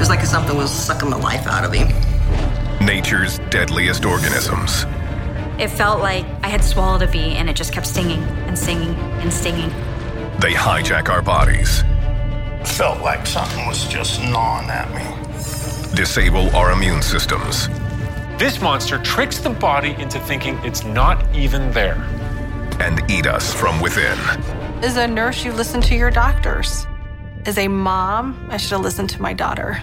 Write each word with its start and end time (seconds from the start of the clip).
Was 0.00 0.08
like 0.08 0.24
something 0.24 0.56
was 0.56 0.70
sucking 0.72 1.10
the 1.10 1.16
life 1.18 1.46
out 1.46 1.64
of 1.64 1.72
him. 1.72 1.88
Nature's 2.84 3.38
deadliest 3.50 4.04
organisms. 4.04 4.84
It 5.58 5.68
felt 5.68 6.00
like 6.00 6.24
I 6.42 6.48
had 6.48 6.64
swallowed 6.64 7.02
a 7.02 7.06
bee 7.06 7.34
and 7.36 7.48
it 7.50 7.54
just 7.54 7.72
kept 7.72 7.86
stinging 7.86 8.22
and 8.48 8.58
stinging 8.58 8.94
and 9.20 9.32
stinging. 9.32 9.68
They 10.40 10.52
hijack 10.54 11.08
our 11.08 11.22
bodies, 11.22 11.84
Felt 12.64 13.00
like 13.02 13.26
something 13.26 13.66
was 13.66 13.86
just 13.88 14.20
gnawing 14.22 14.68
at 14.70 14.90
me. 14.94 15.94
disable 15.94 16.54
our 16.56 16.72
immune 16.72 17.02
systems, 17.02 17.68
This 18.38 18.60
monster 18.62 18.96
tricks 19.02 19.38
the 19.38 19.50
body 19.50 19.94
into 19.98 20.18
thinking 20.20 20.58
it's 20.64 20.82
not 20.84 21.22
even 21.34 21.70
there. 21.72 22.02
and 22.80 23.02
eat 23.10 23.26
us 23.26 23.52
from 23.52 23.78
within. 23.82 24.18
As 24.82 24.96
a 24.96 25.06
nurse, 25.06 25.44
you 25.44 25.52
listen 25.52 25.82
to 25.82 25.94
your 25.94 26.10
doctors. 26.10 26.86
As 27.46 27.56
a 27.56 27.68
mom, 27.68 28.48
I 28.50 28.58
should 28.58 28.72
have 28.72 28.82
listened 28.82 29.08
to 29.10 29.22
my 29.22 29.32
daughter. 29.32 29.80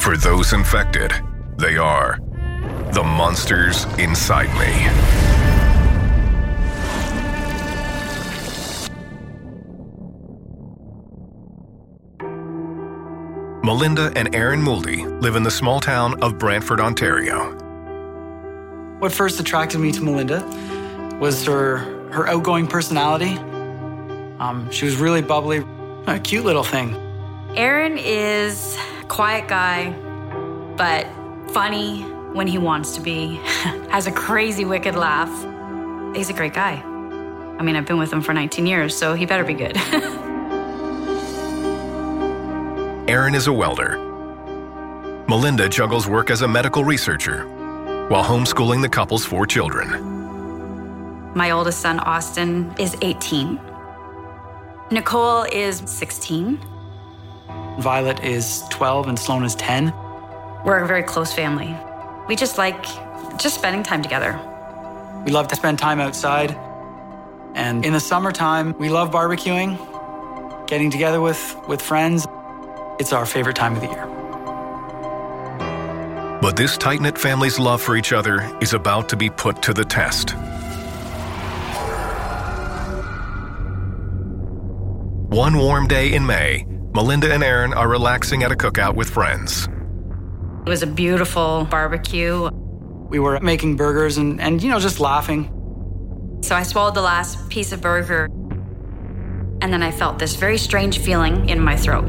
For 0.00 0.16
those 0.18 0.52
infected, 0.52 1.12
they 1.56 1.78
are 1.78 2.18
the 2.92 3.02
monsters 3.02 3.84
inside 3.98 4.48
me. 4.58 5.20
Melinda 13.62 14.12
and 14.16 14.34
Aaron 14.34 14.60
Mouldy 14.60 15.06
live 15.06 15.36
in 15.36 15.42
the 15.42 15.50
small 15.50 15.80
town 15.80 16.22
of 16.22 16.38
Brantford, 16.38 16.80
Ontario. 16.80 17.52
What 18.98 19.12
first 19.12 19.40
attracted 19.40 19.78
me 19.78 19.90
to 19.92 20.02
Melinda 20.02 20.44
was 21.18 21.46
her 21.46 21.78
her 22.10 22.26
outgoing 22.26 22.66
personality. 22.66 23.38
Um, 24.38 24.68
she 24.70 24.84
was 24.84 24.96
really 24.96 25.22
bubbly, 25.22 25.62
a 26.06 26.18
cute 26.18 26.44
little 26.44 26.64
thing. 26.64 26.94
Aaron 27.56 27.98
is 27.98 28.76
a 29.00 29.04
quiet 29.04 29.48
guy, 29.48 29.90
but 30.76 31.06
funny 31.52 32.02
when 32.32 32.46
he 32.46 32.58
wants 32.58 32.94
to 32.96 33.00
be, 33.00 33.34
has 33.90 34.06
a 34.06 34.12
crazy, 34.12 34.64
wicked 34.64 34.94
laugh. 34.94 35.30
He's 36.14 36.30
a 36.30 36.32
great 36.32 36.54
guy. 36.54 36.82
I 37.58 37.62
mean, 37.62 37.76
I've 37.76 37.86
been 37.86 37.98
with 37.98 38.12
him 38.12 38.22
for 38.22 38.32
19 38.32 38.66
years, 38.66 38.96
so 38.96 39.14
he 39.14 39.26
better 39.26 39.44
be 39.44 39.54
good. 39.54 39.76
Aaron 43.08 43.34
is 43.34 43.48
a 43.48 43.52
welder. 43.52 43.98
Melinda 45.28 45.68
juggles 45.68 46.06
work 46.08 46.30
as 46.30 46.42
a 46.42 46.48
medical 46.48 46.84
researcher 46.84 47.44
while 48.08 48.24
homeschooling 48.24 48.82
the 48.82 48.88
couple's 48.88 49.24
four 49.24 49.46
children. 49.46 50.18
My 51.34 51.50
oldest 51.52 51.80
son, 51.80 52.00
Austin, 52.00 52.74
is 52.78 52.96
18. 53.02 53.60
Nicole 54.92 55.44
is 55.44 55.82
16. 55.86 56.58
Violet 57.78 58.24
is 58.24 58.64
12 58.70 59.06
and 59.06 59.16
Sloan 59.16 59.44
is 59.44 59.54
10. 59.54 59.92
We're 60.64 60.78
a 60.78 60.86
very 60.86 61.04
close 61.04 61.32
family. 61.32 61.76
We 62.26 62.34
just 62.34 62.58
like 62.58 62.82
just 63.38 63.54
spending 63.54 63.84
time 63.84 64.02
together. 64.02 64.32
We 65.24 65.30
love 65.30 65.46
to 65.48 65.54
spend 65.54 65.78
time 65.78 66.00
outside. 66.00 66.56
And 67.54 67.86
in 67.86 67.92
the 67.92 68.00
summertime, 68.00 68.76
we 68.78 68.88
love 68.88 69.12
barbecuing, 69.12 69.76
getting 70.66 70.90
together 70.90 71.20
with, 71.20 71.56
with 71.68 71.80
friends. 71.80 72.26
It's 72.98 73.12
our 73.12 73.26
favorite 73.26 73.54
time 73.54 73.76
of 73.76 73.82
the 73.82 73.88
year. 73.88 74.06
But 76.42 76.56
this 76.56 76.76
tight 76.76 77.00
knit 77.00 77.16
family's 77.16 77.60
love 77.60 77.80
for 77.80 77.96
each 77.96 78.12
other 78.12 78.40
is 78.60 78.72
about 78.72 79.08
to 79.10 79.16
be 79.16 79.30
put 79.30 79.62
to 79.62 79.72
the 79.72 79.84
test. 79.84 80.34
One 85.30 85.58
warm 85.58 85.86
day 85.86 86.12
in 86.12 86.26
May, 86.26 86.66
Melinda 86.92 87.32
and 87.32 87.44
Aaron 87.44 87.72
are 87.72 87.86
relaxing 87.86 88.42
at 88.42 88.50
a 88.50 88.56
cookout 88.56 88.96
with 88.96 89.08
friends. 89.08 89.68
It 90.66 90.68
was 90.68 90.82
a 90.82 90.88
beautiful 90.88 91.68
barbecue. 91.70 92.50
We 93.08 93.20
were 93.20 93.38
making 93.38 93.76
burgers 93.76 94.16
and, 94.16 94.40
and 94.40 94.60
you 94.60 94.68
know, 94.68 94.80
just 94.80 94.98
laughing. 94.98 95.48
So 96.42 96.56
I 96.56 96.64
swallowed 96.64 96.96
the 96.96 97.02
last 97.02 97.48
piece 97.48 97.70
of 97.70 97.80
burger, 97.80 98.24
and 98.24 99.72
then 99.72 99.84
I 99.84 99.92
felt 99.92 100.18
this 100.18 100.34
very 100.34 100.58
strange 100.58 100.98
feeling 100.98 101.48
in 101.48 101.60
my 101.60 101.76
throat. 101.76 102.06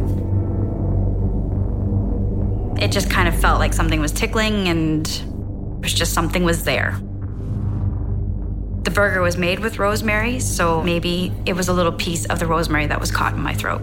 It 2.81 2.91
just 2.91 3.11
kind 3.11 3.27
of 3.27 3.39
felt 3.39 3.59
like 3.59 3.75
something 3.75 3.99
was 3.99 4.11
tickling, 4.11 4.67
and 4.67 5.07
it 5.07 5.83
was 5.83 5.93
just 5.93 6.13
something 6.13 6.43
was 6.43 6.63
there. 6.63 6.99
The 8.83 8.89
burger 8.89 9.21
was 9.21 9.37
made 9.37 9.59
with 9.59 9.77
rosemary, 9.77 10.39
so 10.39 10.81
maybe 10.81 11.31
it 11.45 11.53
was 11.53 11.67
a 11.67 11.73
little 11.73 11.91
piece 11.91 12.25
of 12.25 12.39
the 12.39 12.47
rosemary 12.47 12.87
that 12.87 12.99
was 12.99 13.11
caught 13.11 13.33
in 13.33 13.39
my 13.39 13.53
throat. 13.53 13.81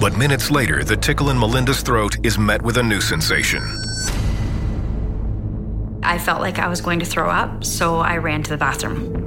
But 0.00 0.18
minutes 0.18 0.50
later, 0.50 0.82
the 0.82 0.96
tickle 0.96 1.30
in 1.30 1.38
Melinda's 1.38 1.82
throat 1.82 2.16
is 2.24 2.36
met 2.36 2.60
with 2.62 2.76
a 2.76 2.82
new 2.82 3.00
sensation. 3.00 3.62
I 6.02 6.18
felt 6.18 6.40
like 6.40 6.58
I 6.58 6.66
was 6.66 6.80
going 6.80 6.98
to 6.98 7.06
throw 7.06 7.30
up, 7.30 7.64
so 7.64 7.98
I 8.00 8.16
ran 8.16 8.42
to 8.42 8.50
the 8.50 8.56
bathroom. 8.56 9.22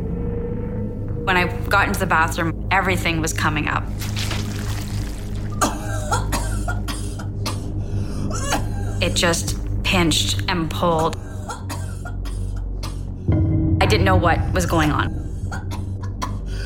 When 1.26 1.38
I 1.38 1.48
got 1.68 1.88
into 1.88 2.02
the 2.02 2.06
bathroom, 2.06 2.68
everything 2.70 3.22
was 3.22 3.32
coming 3.32 3.70
up. 3.70 3.84
It 9.00 9.14
just 9.14 9.56
pinched 9.84 10.42
and 10.50 10.72
pulled. 10.72 11.16
I 13.88 13.90
didn't 13.90 14.04
know 14.04 14.18
what 14.18 14.38
was 14.52 14.66
going 14.66 14.92
on, 14.92 15.14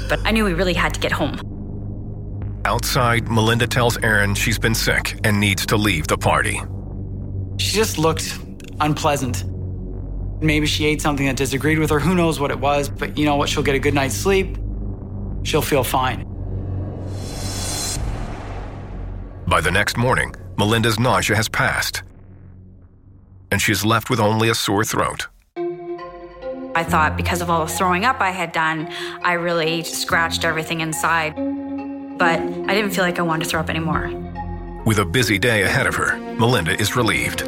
but 0.10 0.20
I 0.26 0.32
knew 0.32 0.44
we 0.44 0.54
really 0.54 0.74
had 0.74 0.92
to 0.96 1.00
get 1.00 1.12
home. 1.12 1.38
Outside, 2.66 3.30
Melinda 3.30 3.68
tells 3.68 3.96
Aaron 4.00 4.34
she's 4.34 4.58
been 4.58 4.74
sick 4.74 5.20
and 5.24 5.40
needs 5.40 5.68
to 5.68 5.78
leave 5.78 6.08
the 6.08 6.18
party. 6.18 6.60
She 7.60 7.76
just 7.76 8.00
looked 8.00 8.40
unpleasant. 8.80 9.44
Maybe 10.42 10.66
she 10.66 10.88
ate 10.88 11.00
something 11.00 11.28
that 11.28 11.36
disagreed 11.36 11.78
with 11.78 11.92
her. 11.92 12.00
Who 12.00 12.16
knows 12.16 12.40
what 12.40 12.50
it 12.50 12.60
was? 12.60 12.90
But 12.90 13.16
you 13.20 13.26
know 13.26 13.36
what? 13.36 13.50
She'll 13.50 13.62
get 13.62 13.76
a 13.76 13.80
good 13.80 13.94
night's 13.94 14.16
sleep. 14.16 14.58
She'll 15.44 15.62
feel 15.62 15.84
fine. 15.84 16.24
By 19.46 19.62
the 19.62 19.70
next 19.72 19.96
morning, 19.96 20.34
Melinda's 20.58 21.00
nausea 21.00 21.36
has 21.36 21.48
passed, 21.48 22.02
and 23.52 23.62
she's 23.62 23.86
left 23.86 24.10
with 24.10 24.20
only 24.20 24.50
a 24.50 24.56
sore 24.56 24.84
throat. 24.84 25.28
I 26.74 26.84
thought 26.84 27.18
because 27.18 27.42
of 27.42 27.50
all 27.50 27.66
the 27.66 27.72
throwing 27.72 28.06
up 28.06 28.22
I 28.22 28.32
had 28.32 28.52
done, 28.54 28.88
I 29.24 29.34
really 29.34 29.84
scratched 29.84 30.46
everything 30.46 30.82
inside. 30.82 31.36
But 32.18 32.40
I 32.40 32.74
didn't 32.74 32.92
feel 32.92 33.04
like 33.04 33.20
I 33.20 33.24
wanted 33.24 33.44
to 33.44 33.50
throw 33.50 33.60
up 33.60 33.70
anymore. 33.70 34.10
With 34.86 35.00
a 35.00 35.06
busy 35.06 35.38
day 35.38 35.64
ahead 35.64 35.86
of 35.86 35.96
her, 35.96 36.18
Melinda 36.36 36.80
is 36.80 36.96
relieved. 36.96 37.42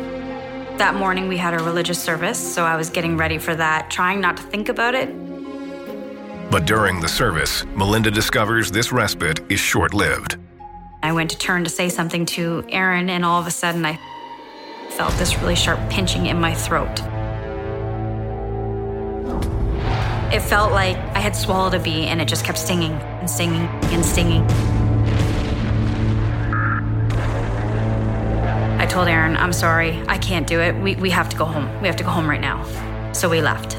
That 0.78 0.96
morning 0.96 1.28
we 1.28 1.38
had 1.38 1.54
a 1.54 1.64
religious 1.64 2.02
service, 2.02 2.38
so 2.38 2.64
I 2.64 2.76
was 2.76 2.90
getting 2.90 3.16
ready 3.16 3.38
for 3.38 3.56
that, 3.56 3.90
trying 3.90 4.20
not 4.20 4.38
to 4.38 4.44
think 4.44 4.70
about 4.70 4.94
it. 4.96 5.10
But 6.52 6.66
during 6.66 7.00
the 7.00 7.08
service, 7.08 7.66
Melinda 7.76 8.12
discovers 8.12 8.72
this 8.72 8.92
respite 8.92 9.40
is 9.50 9.60
short 9.60 9.94
lived. 9.94 10.38
I 11.02 11.12
went 11.12 11.32
to 11.32 11.38
turn 11.38 11.64
to 11.64 11.70
say 11.70 11.90
something 11.90 12.26
to 12.28 12.64
Aaron, 12.70 13.10
and 13.10 13.24
all 13.24 13.40
of 13.40 13.48
a 13.48 13.52
sudden 13.52 13.86
I 13.86 13.98
felt 14.92 15.14
this 15.14 15.38
really 15.40 15.56
sharp 15.56 15.80
pinching 15.90 16.26
in 16.28 16.40
my 16.40 16.54
throat. 16.54 17.02
It 20.34 20.42
felt 20.42 20.72
like 20.72 20.98
I 21.16 21.20
had 21.20 21.36
swallowed 21.36 21.76
a 21.76 21.80
bee 21.80 22.08
and 22.08 22.20
it 22.20 22.28
just 22.28 22.44
kept 22.44 22.58
stinging 22.58 22.94
and 22.94 23.30
stinging 23.30 23.68
and 23.94 24.04
stinging. 24.04 24.42
I 28.80 28.88
told 28.88 29.08
Aaron, 29.08 29.38
I'm 29.38 29.54
sorry, 29.54 30.02
I 30.08 30.18
can't 30.18 30.48
do 30.48 30.60
it. 30.60 30.76
We, 30.82 30.96
we 30.96 31.12
have 31.12 31.30
to 31.30 31.38
go 31.38 31.46
home. 31.46 31.70
We 31.82 31.88
have 31.88 31.98
to 31.98 32.04
go 32.04 32.10
home 32.10 32.28
right 32.28 32.42
now. 32.42 32.64
So 33.14 33.30
we 33.30 33.42
left. 33.42 33.78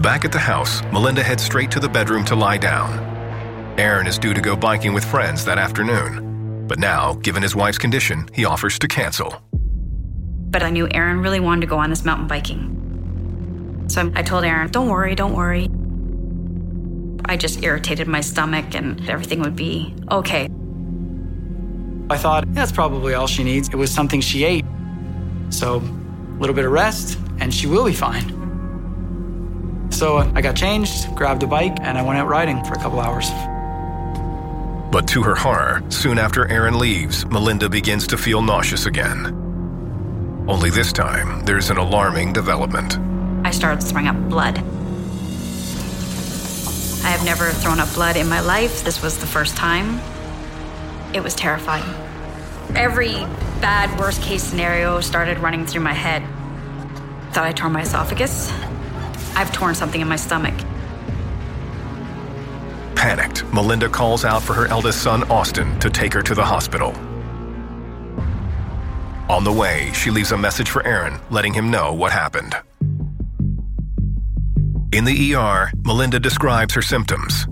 Back 0.00 0.24
at 0.24 0.32
the 0.32 0.38
house, 0.38 0.82
Melinda 0.84 1.22
heads 1.22 1.42
straight 1.42 1.70
to 1.72 1.78
the 1.78 1.88
bedroom 1.88 2.24
to 2.24 2.34
lie 2.34 2.56
down. 2.56 2.98
Aaron 3.78 4.06
is 4.06 4.18
due 4.18 4.32
to 4.32 4.40
go 4.40 4.56
biking 4.56 4.94
with 4.94 5.04
friends 5.04 5.44
that 5.44 5.58
afternoon. 5.58 6.64
But 6.66 6.78
now, 6.78 7.12
given 7.22 7.42
his 7.42 7.54
wife's 7.54 7.76
condition, 7.76 8.30
he 8.32 8.46
offers 8.46 8.78
to 8.78 8.88
cancel. 8.88 9.42
But 9.52 10.62
I 10.62 10.70
knew 10.70 10.88
Aaron 10.90 11.20
really 11.20 11.38
wanted 11.38 11.60
to 11.60 11.66
go 11.66 11.76
on 11.76 11.90
this 11.90 12.02
mountain 12.02 12.28
biking. 12.28 12.79
So 13.90 14.12
I 14.14 14.22
told 14.22 14.44
Aaron, 14.44 14.70
don't 14.70 14.88
worry, 14.88 15.16
don't 15.16 15.34
worry. 15.34 15.68
I 17.24 17.36
just 17.36 17.64
irritated 17.64 18.06
my 18.06 18.20
stomach 18.20 18.76
and 18.76 19.10
everything 19.10 19.40
would 19.40 19.56
be 19.56 19.92
okay. 20.12 20.48
I 22.08 22.16
thought 22.16 22.44
that's 22.54 22.70
probably 22.70 23.14
all 23.14 23.26
she 23.26 23.42
needs. 23.42 23.68
It 23.68 23.74
was 23.74 23.90
something 23.90 24.20
she 24.20 24.44
ate. 24.44 24.64
So, 25.48 25.78
a 25.78 26.38
little 26.38 26.54
bit 26.54 26.66
of 26.66 26.70
rest, 26.70 27.18
and 27.40 27.52
she 27.52 27.66
will 27.66 27.84
be 27.84 27.92
fine. 27.92 28.28
So, 29.90 30.18
uh, 30.18 30.32
I 30.36 30.40
got 30.40 30.54
changed, 30.54 31.12
grabbed 31.16 31.42
a 31.42 31.48
bike, 31.48 31.76
and 31.80 31.98
I 31.98 32.02
went 32.02 32.16
out 32.16 32.28
riding 32.28 32.64
for 32.64 32.74
a 32.74 32.78
couple 32.78 33.00
hours. 33.00 33.28
But 34.92 35.08
to 35.08 35.22
her 35.24 35.34
horror, 35.34 35.82
soon 35.88 36.16
after 36.16 36.46
Aaron 36.46 36.78
leaves, 36.78 37.26
Melinda 37.26 37.68
begins 37.68 38.06
to 38.08 38.16
feel 38.16 38.40
nauseous 38.40 38.86
again. 38.86 39.26
Only 40.46 40.70
this 40.70 40.92
time, 40.92 41.44
there's 41.44 41.70
an 41.70 41.76
alarming 41.76 42.32
development. 42.32 43.09
I 43.44 43.50
started 43.52 43.82
throwing 43.82 44.06
up 44.06 44.16
blood. 44.28 44.58
I 47.02 47.12
have 47.12 47.24
never 47.24 47.50
thrown 47.50 47.80
up 47.80 47.92
blood 47.94 48.16
in 48.16 48.28
my 48.28 48.40
life. 48.40 48.84
This 48.84 49.02
was 49.02 49.18
the 49.18 49.26
first 49.26 49.56
time. 49.56 50.00
It 51.14 51.22
was 51.22 51.34
terrifying. 51.34 51.84
Every 52.76 53.14
bad, 53.60 53.98
worst 53.98 54.22
case 54.22 54.42
scenario 54.42 55.00
started 55.00 55.38
running 55.38 55.66
through 55.66 55.80
my 55.80 55.94
head. 55.94 56.22
Thought 57.32 57.46
I 57.46 57.52
tore 57.52 57.70
my 57.70 57.82
esophagus. 57.82 58.52
I've 59.34 59.52
torn 59.52 59.74
something 59.74 60.00
in 60.00 60.08
my 60.08 60.16
stomach. 60.16 60.54
Panicked, 62.94 63.44
Melinda 63.52 63.88
calls 63.88 64.24
out 64.24 64.42
for 64.42 64.52
her 64.52 64.66
eldest 64.66 65.02
son, 65.02 65.24
Austin, 65.30 65.78
to 65.80 65.88
take 65.88 66.12
her 66.12 66.22
to 66.22 66.34
the 66.34 66.44
hospital. 66.44 66.90
On 69.30 69.42
the 69.42 69.52
way, 69.52 69.90
she 69.94 70.10
leaves 70.10 70.32
a 70.32 70.36
message 70.36 70.68
for 70.68 70.86
Aaron, 70.86 71.18
letting 71.30 71.54
him 71.54 71.70
know 71.70 71.94
what 71.94 72.12
happened. 72.12 72.54
In 74.92 75.04
the 75.04 75.34
ER, 75.36 75.70
Melinda 75.84 76.18
describes 76.18 76.74
her 76.74 76.82
symptoms. 76.82 77.46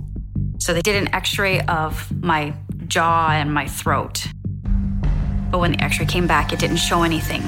So 0.58 0.75
they 0.75 0.82
did 0.82 0.96
an 0.96 1.14
x 1.14 1.38
ray 1.38 1.61
of 1.61 2.11
my 2.20 2.52
jaw 2.88 3.31
and 3.31 3.55
my 3.55 3.69
throat. 3.69 4.26
But 5.52 5.61
when 5.61 5.70
the 5.73 5.81
x 5.81 6.00
ray 6.00 6.06
came 6.06 6.26
back, 6.26 6.52
it 6.52 6.58
didn't 6.58 6.79
show 6.79 7.05
anything. 7.05 7.43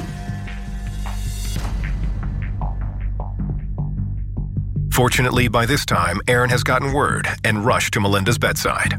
Fortunately, 4.92 5.48
by 5.48 5.66
this 5.66 5.84
time, 5.84 6.20
Aaron 6.28 6.50
has 6.50 6.62
gotten 6.62 6.92
word 6.92 7.26
and 7.42 7.66
rushed 7.66 7.94
to 7.94 8.00
Melinda's 8.00 8.38
bedside. 8.38 8.94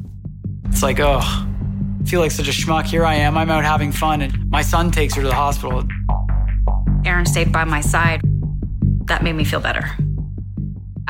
It's 0.66 0.84
like, 0.84 1.00
oh, 1.00 1.22
I 1.22 2.04
feel 2.06 2.20
like 2.20 2.32
such 2.32 2.50
a 2.50 2.52
schmuck. 2.52 2.84
Here 2.84 3.06
I 3.06 3.16
am, 3.16 3.38
I'm 3.38 3.50
out 3.50 3.64
having 3.64 3.94
fun, 3.94 4.22
and 4.22 4.50
my 4.50 4.62
son 4.62 4.92
takes 4.92 5.16
her 5.16 5.22
to 5.22 5.28
the 5.30 5.36
hospital. 5.36 5.88
Aaron 7.06 7.26
stayed 7.26 7.54
by 7.54 7.64
my 7.64 7.80
side. 7.80 8.20
That 9.06 9.24
made 9.24 9.34
me 9.34 9.46
feel 9.46 9.62
better. 9.62 9.90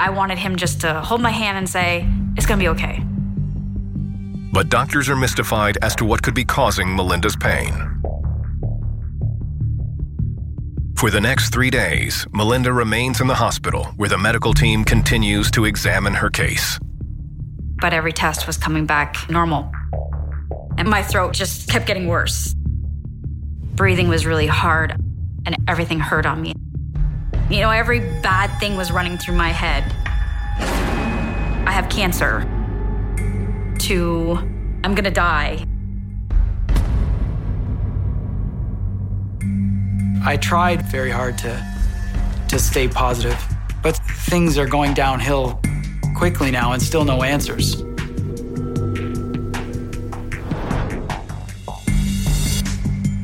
I 0.02 0.10
wanted 0.10 0.40
him 0.40 0.56
just 0.56 0.82
to 0.82 1.00
hold 1.00 1.22
my 1.22 1.30
hand 1.30 1.60
and 1.60 1.70
say, 1.70 2.08
It's 2.36 2.48
gonna 2.48 2.60
be 2.60 2.70
okay. 2.70 3.04
But 4.52 4.68
doctors 4.68 5.08
are 5.10 5.16
mystified 5.16 5.78
as 5.84 5.96
to 5.98 6.06
what 6.06 6.24
could 6.24 6.34
be 6.34 6.44
causing 6.44 6.96
Melinda's 6.96 7.36
pain. 7.36 7.72
For 10.98 11.12
the 11.12 11.22
next 11.22 11.54
three 11.54 11.70
days, 11.70 12.26
Melinda 12.34 12.74
remains 12.74 13.22
in 13.22 13.28
the 13.28 13.36
hospital 13.36 13.86
where 13.96 14.10
the 14.10 14.18
medical 14.18 14.56
team 14.56 14.84
continues 14.84 15.52
to 15.52 15.66
examine 15.66 16.16
her 16.16 16.32
case. 16.32 16.80
But 17.80 17.94
every 17.94 18.12
test 18.12 18.48
was 18.48 18.58
coming 18.58 18.88
back 18.88 19.30
normal. 19.30 19.72
And 20.80 20.90
my 20.90 21.04
throat 21.04 21.34
just 21.34 21.70
kept 21.70 21.86
getting 21.86 22.08
worse. 22.08 22.56
Breathing 23.76 24.08
was 24.08 24.26
really 24.26 24.48
hard, 24.48 24.96
and 25.46 25.56
everything 25.68 26.00
hurt 26.00 26.26
on 26.26 26.42
me. 26.42 26.54
You 27.52 27.60
know, 27.60 27.70
every 27.70 28.00
bad 28.00 28.48
thing 28.62 28.78
was 28.78 28.94
running 28.94 29.18
through 29.18 29.36
my 29.36 29.50
head. 29.50 29.84
I 31.68 31.72
have 31.74 31.90
cancer. 31.90 32.48
To, 33.78 34.38
I'm 34.86 34.96
gonna 34.96 35.12
die. 35.12 35.66
I 40.24 40.38
tried 40.38 40.90
very 40.90 41.12
hard 41.12 41.38
to 41.40 41.62
to 42.48 42.58
stay 42.58 42.88
positive, 42.88 43.38
but 43.84 43.98
things 44.30 44.58
are 44.58 44.66
going 44.66 44.94
downhill 44.94 45.60
quickly 46.16 46.52
now 46.52 46.72
and 46.72 46.82
still 46.82 47.04
no 47.04 47.22
answers. 47.22 47.84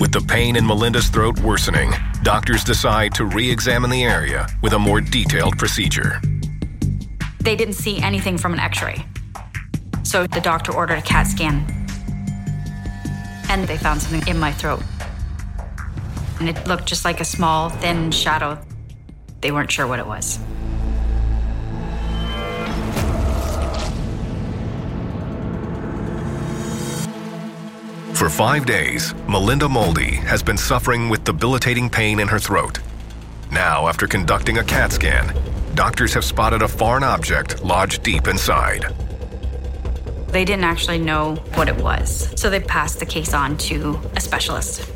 With 0.01 0.11
the 0.11 0.25
pain 0.27 0.57
in 0.57 0.67
Melinda's 0.67 1.07
throat 1.07 1.39
worsening, 1.39 1.93
doctors 2.23 2.63
decide 2.63 3.13
to 3.15 3.25
re 3.25 3.49
examine 3.49 3.89
the 3.89 4.03
area 4.03 4.47
with 4.61 4.73
a 4.73 4.79
more 4.79 5.01
detailed 5.01 5.57
procedure. 5.57 6.21
They 7.39 7.55
didn't 7.55 7.75
see 7.75 7.99
anything 8.01 8.37
from 8.37 8.53
an 8.53 8.59
x 8.59 8.81
ray. 8.81 9.05
So 10.03 10.27
the 10.27 10.41
doctor 10.41 10.73
ordered 10.73 10.99
a 10.99 11.01
CAT 11.01 11.27
scan. 11.27 11.65
And 13.49 13.67
they 13.67 13.77
found 13.77 14.01
something 14.01 14.27
in 14.27 14.39
my 14.39 14.51
throat. 14.51 14.83
And 16.39 16.49
it 16.49 16.67
looked 16.67 16.85
just 16.85 17.05
like 17.05 17.19
a 17.19 17.25
small, 17.25 17.69
thin 17.69 18.11
shadow. 18.11 18.59
They 19.41 19.51
weren't 19.51 19.71
sure 19.71 19.87
what 19.87 19.99
it 19.99 20.07
was. 20.07 20.39
For 28.17 28.31
five 28.31 28.65
days, 28.65 29.13
Melinda 29.27 29.69
Moldy 29.69 30.15
has 30.15 30.41
been 30.41 30.57
suffering 30.57 31.07
with 31.07 31.23
debilitating 31.23 31.87
pain 31.87 32.19
in 32.19 32.27
her 32.27 32.39
throat. 32.39 32.79
Now, 33.51 33.87
after 33.87 34.07
conducting 34.07 34.57
a 34.57 34.63
CAT 34.63 34.91
scan, 34.91 35.39
doctors 35.75 36.15
have 36.15 36.25
spotted 36.25 36.63
a 36.63 36.67
foreign 36.67 37.03
object 37.03 37.63
lodged 37.63 38.01
deep 38.01 38.27
inside. 38.27 38.87
They 40.29 40.43
didn't 40.45 40.63
actually 40.63 40.97
know 40.97 41.35
what 41.53 41.69
it 41.69 41.77
was, 41.77 42.33
so 42.35 42.49
they 42.49 42.59
passed 42.59 42.99
the 42.99 43.05
case 43.05 43.35
on 43.35 43.55
to 43.69 43.99
a 44.15 44.19
specialist. 44.19 44.91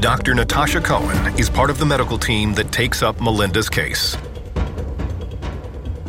Dr. 0.00 0.34
Natasha 0.34 0.80
Cohen 0.80 1.38
is 1.38 1.50
part 1.50 1.68
of 1.68 1.76
the 1.76 1.84
medical 1.84 2.16
team 2.16 2.54
that 2.54 2.72
takes 2.72 3.02
up 3.02 3.20
Melinda's 3.20 3.68
case. 3.68 4.16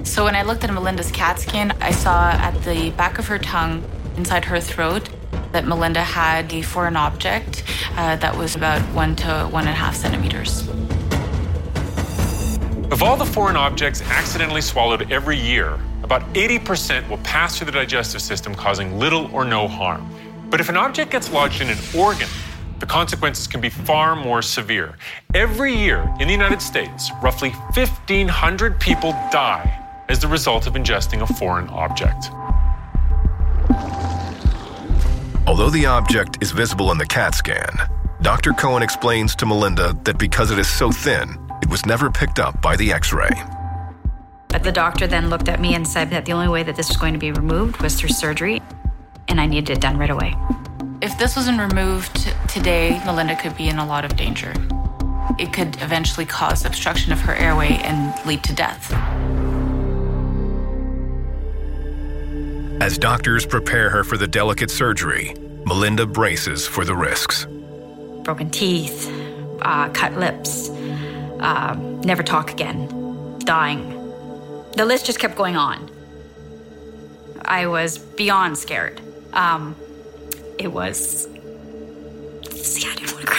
So, 0.05 0.23
when 0.23 0.37
I 0.37 0.43
looked 0.43 0.63
at 0.63 0.73
Melinda's 0.73 1.11
CAT 1.11 1.37
scan, 1.37 1.73
I 1.81 1.91
saw 1.91 2.29
at 2.29 2.53
the 2.63 2.91
back 2.91 3.19
of 3.19 3.27
her 3.27 3.37
tongue, 3.37 3.83
inside 4.19 4.43
her 4.43 4.59
throat, 4.59 5.09
that 5.53 5.65
Melinda 5.65 6.03
had 6.03 6.53
a 6.53 6.61
foreign 6.61 6.97
object 6.97 7.63
uh, 7.95 8.17
that 8.17 8.37
was 8.37 8.55
about 8.55 8.81
one 8.93 9.15
to 9.15 9.47
one 9.49 9.63
and 9.63 9.71
a 9.71 9.79
half 9.85 9.95
centimeters. 9.95 10.67
Of 12.91 13.01
all 13.01 13.15
the 13.15 13.25
foreign 13.25 13.55
objects 13.55 14.01
accidentally 14.01 14.61
swallowed 14.61 15.09
every 15.09 15.37
year, 15.37 15.79
about 16.03 16.21
80% 16.33 17.07
will 17.07 17.17
pass 17.19 17.57
through 17.57 17.67
the 17.67 17.71
digestive 17.71 18.21
system, 18.21 18.53
causing 18.53 18.99
little 18.99 19.33
or 19.33 19.45
no 19.45 19.67
harm. 19.67 20.03
But 20.49 20.59
if 20.59 20.67
an 20.67 20.75
object 20.75 21.11
gets 21.11 21.31
lodged 21.31 21.61
in 21.61 21.69
an 21.69 21.77
organ, 21.97 22.27
the 22.79 22.85
consequences 22.85 23.47
can 23.47 23.61
be 23.61 23.69
far 23.69 24.15
more 24.15 24.41
severe. 24.41 24.97
Every 25.33 25.73
year 25.73 26.13
in 26.19 26.27
the 26.27 26.33
United 26.33 26.61
States, 26.61 27.09
roughly 27.21 27.51
1,500 27.51 28.79
people 28.79 29.11
die 29.31 29.75
as 30.09 30.19
the 30.19 30.27
result 30.27 30.67
of 30.67 30.73
ingesting 30.73 31.21
a 31.21 31.33
foreign 31.33 31.69
object. 31.69 32.31
Although 35.49 35.71
the 35.71 35.87
object 35.87 36.37
is 36.43 36.51
visible 36.51 36.91
in 36.91 36.99
the 36.99 37.07
CAT 37.07 37.33
scan, 37.33 37.71
Dr. 38.21 38.53
Cohen 38.53 38.83
explains 38.83 39.33
to 39.33 39.47
Melinda 39.47 39.97
that 40.03 40.19
because 40.19 40.51
it 40.51 40.59
is 40.59 40.67
so 40.67 40.91
thin, 40.91 41.39
It 41.63 41.69
was 41.69 41.87
never 41.87 42.11
picked 42.11 42.37
up 42.37 42.61
by 42.61 42.75
the 42.75 42.93
x 42.93 43.11
ray. 43.11 43.31
But 44.49 44.61
the 44.61 44.71
doctor 44.71 45.07
then 45.07 45.31
looked 45.31 45.49
at 45.49 45.59
me 45.59 45.73
and 45.73 45.87
said 45.87 46.11
that 46.11 46.25
the 46.25 46.33
only 46.33 46.49
way 46.49 46.61
that 46.61 46.75
this 46.75 46.89
was 46.89 46.97
going 46.97 47.13
to 47.13 47.19
be 47.19 47.31
removed 47.31 47.81
was 47.81 47.95
through 47.95 48.09
surgery, 48.09 48.61
and 49.27 49.41
I 49.41 49.47
needed 49.47 49.71
it 49.71 49.81
done 49.81 49.97
right 49.97 50.11
away. 50.11 50.35
If 51.01 51.17
this 51.17 51.35
wasn't 51.35 51.59
removed 51.59 52.31
today, 52.47 53.01
Melinda 53.03 53.35
could 53.35 53.57
be 53.57 53.69
in 53.69 53.79
a 53.79 53.87
lot 53.87 54.05
of 54.05 54.15
danger. 54.15 54.53
It 55.39 55.51
could 55.51 55.81
eventually 55.81 56.27
cause 56.27 56.63
obstruction 56.63 57.11
of 57.11 57.21
her 57.21 57.33
airway 57.33 57.79
and 57.83 58.13
lead 58.23 58.43
to 58.43 58.53
death. 58.53 58.93
As 62.81 62.97
doctors 62.97 63.45
prepare 63.45 63.89
her 63.89 64.05
for 64.05 64.15
the 64.15 64.27
delicate 64.27 64.71
surgery, 64.71 65.33
Melinda 65.65 66.05
braces 66.05 66.65
for 66.65 66.85
the 66.85 66.95
risks. 66.95 67.45
Broken 68.23 68.49
teeth, 68.49 69.11
uh, 69.61 69.89
cut 69.89 70.13
lips, 70.13 70.69
uh, 71.41 71.75
never 72.05 72.23
talk 72.23 72.51
again, 72.51 72.87
dying. 73.39 73.89
The 74.77 74.85
list 74.85 75.05
just 75.05 75.19
kept 75.19 75.35
going 75.35 75.57
on. 75.57 75.91
I 77.43 77.67
was 77.67 77.97
beyond 77.97 78.57
scared. 78.57 79.01
Um, 79.33 79.75
it 80.57 80.71
was. 80.71 81.27
See, 82.55 82.89
I 82.89 82.95
didn't 82.95 83.11
want 83.11 83.25
to 83.25 83.31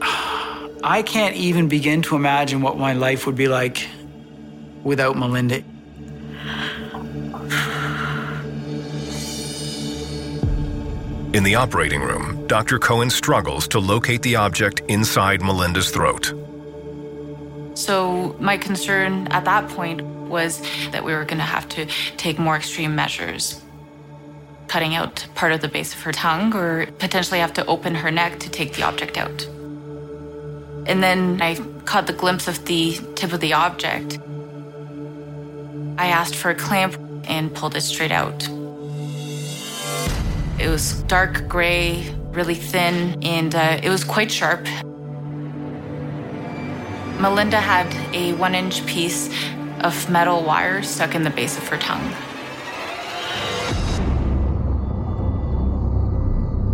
cry. 0.00 0.68
I 0.84 1.02
can't 1.02 1.34
even 1.34 1.68
begin 1.68 2.02
to 2.02 2.14
imagine 2.14 2.62
what 2.62 2.78
my 2.78 2.92
life 2.92 3.26
would 3.26 3.36
be 3.36 3.48
like 3.48 3.88
without 4.84 5.16
Melinda. 5.16 5.64
In 11.40 11.44
the 11.44 11.54
operating 11.54 12.02
room, 12.02 12.46
Dr. 12.48 12.78
Cohen 12.78 13.08
struggles 13.08 13.66
to 13.68 13.78
locate 13.78 14.20
the 14.20 14.36
object 14.36 14.80
inside 14.88 15.40
Melinda's 15.40 15.90
throat. 15.90 16.34
So, 17.72 18.36
my 18.38 18.58
concern 18.58 19.26
at 19.28 19.46
that 19.46 19.66
point 19.70 20.02
was 20.02 20.60
that 20.90 21.02
we 21.02 21.14
were 21.14 21.24
going 21.24 21.38
to 21.38 21.44
have 21.56 21.66
to 21.70 21.86
take 22.18 22.38
more 22.38 22.56
extreme 22.56 22.94
measures, 22.94 23.58
cutting 24.68 24.94
out 24.94 25.26
part 25.34 25.52
of 25.52 25.62
the 25.62 25.68
base 25.68 25.94
of 25.94 26.02
her 26.02 26.12
tongue, 26.12 26.54
or 26.54 26.84
potentially 26.98 27.40
have 27.40 27.54
to 27.54 27.64
open 27.64 27.94
her 27.94 28.10
neck 28.10 28.38
to 28.40 28.50
take 28.50 28.74
the 28.74 28.82
object 28.82 29.16
out. 29.16 29.46
And 30.86 31.02
then 31.02 31.40
I 31.40 31.54
caught 31.86 32.06
the 32.06 32.12
glimpse 32.12 32.48
of 32.48 32.66
the 32.66 33.00
tip 33.14 33.32
of 33.32 33.40
the 33.40 33.54
object. 33.54 34.18
I 35.96 36.08
asked 36.08 36.34
for 36.34 36.50
a 36.50 36.54
clamp 36.54 36.98
and 37.24 37.54
pulled 37.54 37.76
it 37.76 37.80
straight 37.80 38.12
out. 38.12 38.46
It 40.60 40.68
was 40.68 41.02
dark 41.04 41.48
gray, 41.48 42.14
really 42.32 42.54
thin, 42.54 43.24
and 43.24 43.54
uh, 43.54 43.80
it 43.82 43.88
was 43.88 44.04
quite 44.04 44.30
sharp. 44.30 44.66
Melinda 47.18 47.58
had 47.58 47.86
a 48.14 48.34
one 48.34 48.54
inch 48.54 48.84
piece 48.84 49.30
of 49.80 50.10
metal 50.10 50.44
wire 50.44 50.82
stuck 50.82 51.14
in 51.14 51.24
the 51.24 51.30
base 51.30 51.56
of 51.56 51.66
her 51.68 51.78
tongue. 51.78 52.14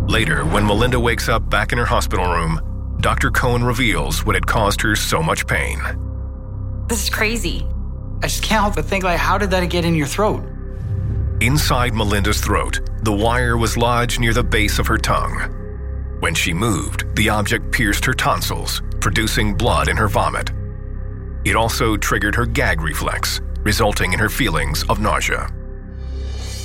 Later, 0.09 0.45
when 0.47 0.66
Melinda 0.66 0.99
wakes 0.99 1.28
up 1.28 1.49
back 1.49 1.71
in 1.73 1.78
her 1.78 1.85
hospital 1.85 2.26
room, 2.26 2.61
Dr. 3.00 3.31
Cohen 3.31 3.62
reveals 3.62 4.26
what 4.26 4.35
had 4.35 4.47
caused 4.47 4.81
her 4.81 4.97
so 4.97 5.23
much 5.23 5.47
pain. 5.47 5.78
This 6.88 7.05
is 7.05 7.11
crazy. 7.11 7.64
I 8.23 8.26
just 8.26 8.43
can't 8.43 8.62
help 8.62 8.75
but 8.75 8.85
think, 8.85 9.05
like, 9.05 9.19
how 9.19 9.38
did 9.38 9.50
that 9.50 9.64
get 9.71 9.85
in 9.85 9.95
your 9.95 10.07
throat? 10.09 10.43
Inside 11.40 11.95
Melinda's 11.95 12.40
throat, 12.40 12.81
the 13.06 13.12
wire 13.12 13.56
was 13.56 13.76
lodged 13.76 14.18
near 14.18 14.34
the 14.34 14.42
base 14.42 14.80
of 14.80 14.88
her 14.88 14.98
tongue. 14.98 15.38
When 16.18 16.34
she 16.34 16.52
moved, 16.52 17.04
the 17.14 17.28
object 17.28 17.70
pierced 17.70 18.04
her 18.04 18.12
tonsils, 18.12 18.82
producing 18.98 19.54
blood 19.54 19.86
in 19.86 19.96
her 19.96 20.08
vomit. 20.08 20.50
It 21.44 21.54
also 21.54 21.96
triggered 21.96 22.34
her 22.34 22.46
gag 22.46 22.80
reflex, 22.80 23.40
resulting 23.62 24.12
in 24.12 24.18
her 24.18 24.28
feelings 24.28 24.82
of 24.88 24.98
nausea. 24.98 25.48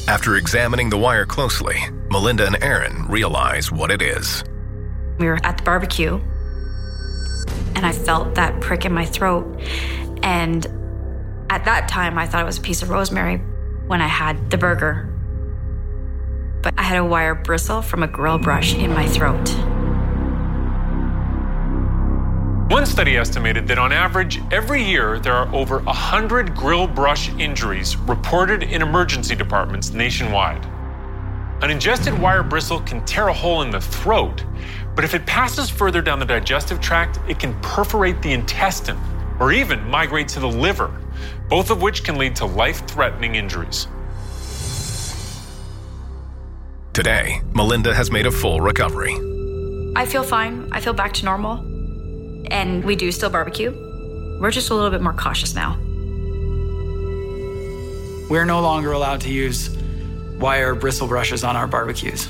After 0.08 0.38
examining 0.38 0.90
the 0.90 0.98
wire 0.98 1.28
closely, 1.28 1.78
Melinda 2.10 2.48
and 2.48 2.58
Aaron 2.64 3.06
realize 3.06 3.72
what 3.72 3.92
it 3.92 4.02
is. 4.02 4.44
We 5.20 5.28
were 5.28 5.40
at 5.44 5.60
the 5.60 5.64
barbecue, 5.64 6.20
and 7.76 7.86
I 7.86 7.92
felt 7.92 8.34
that 8.34 8.60
prick 8.62 8.84
in 8.84 8.94
my 8.94 9.06
throat. 9.06 9.46
And 10.24 10.66
at 11.52 11.66
that 11.66 11.88
time, 11.88 12.18
I 12.18 12.26
thought 12.26 12.42
it 12.42 12.46
was 12.46 12.58
a 12.58 12.62
piece 12.62 12.82
of 12.82 12.90
rosemary 12.90 13.38
when 13.86 14.02
I 14.02 14.08
had 14.08 14.50
the 14.50 14.58
burger. 14.58 15.11
But 16.62 16.76
I 16.78 16.84
had 16.84 16.98
a 17.00 17.06
wire 17.06 17.36
bristle 17.36 17.82
from 17.82 18.04
a 18.04 18.08
grill 18.08 18.38
brush 18.38 18.76
in 18.76 18.92
my 18.92 19.08
throat. 19.08 19.50
One 22.72 22.86
study 22.86 23.18
estimated 23.18 23.68
that 23.68 23.78
on 23.78 23.92
average, 23.92 24.40
every 24.52 24.82
year 24.82 25.20
there 25.20 25.34
are 25.34 25.54
over 25.54 25.80
100 25.80 26.56
grill 26.56 26.88
brush 26.88 27.30
injuries 27.34 27.98
reported 27.98 28.64
in 28.64 28.82
emergency 28.82 29.36
departments 29.36 29.92
nationwide. 29.92 30.66
An 31.62 31.70
ingested 31.70 32.18
wire 32.18 32.44
bristle 32.44 32.80
can 32.82 33.04
tear 33.06 33.28
a 33.28 33.34
hole 33.34 33.62
in 33.62 33.72
the 33.72 33.82
throat, 33.82 34.46
but 34.96 35.04
if 35.04 35.14
it 35.14 35.26
passes 35.26 35.70
further 35.70 36.02
down 36.02 36.20
the 36.20 36.26
digestive 36.26 36.80
tract, 36.80 37.20
it 37.28 37.40
can 37.40 37.60
perforate 37.62 38.22
the 38.22 38.32
intestine 38.32 38.98
or 39.40 39.52
even 39.52 39.84
migrate 39.90 40.28
to 40.30 40.40
the 40.40 40.48
liver, 40.48 40.92
both 41.50 41.72
of 41.72 41.82
which 41.82 42.04
can 42.04 42.18
lead 42.18 42.36
to 42.38 42.46
life 42.46 42.88
threatening 42.88 43.36
injuries. 43.36 43.88
Today, 46.94 47.42
Melinda 47.56 47.96
has 47.96 48.12
made 48.12 48.26
a 48.26 48.32
full 48.32 48.60
recovery. 48.60 49.14
I 49.96 50.06
feel 50.06 50.24
fine. 50.24 50.68
I 50.74 50.82
feel 50.82 50.92
back 50.92 51.14
to 51.14 51.26
normal. 51.26 51.60
And 52.52 52.84
we 52.84 52.98
do 52.98 53.14
still 53.14 53.30
barbecue. 53.30 53.72
We're 54.42 54.52
just 54.52 54.72
a 54.72 54.76
little 54.76 54.90
bit 54.90 55.02
more 55.02 55.14
cautious 55.14 55.56
now. 55.56 55.78
We're 58.30 58.44
no 58.44 58.60
longer 58.60 58.92
allowed 58.92 59.22
to 59.22 59.32
use 59.32 59.70
wire 60.38 60.76
bristle 60.76 61.08
brushes 61.08 61.46
on 61.46 61.56
our 61.56 61.66
barbecues. 61.66 62.28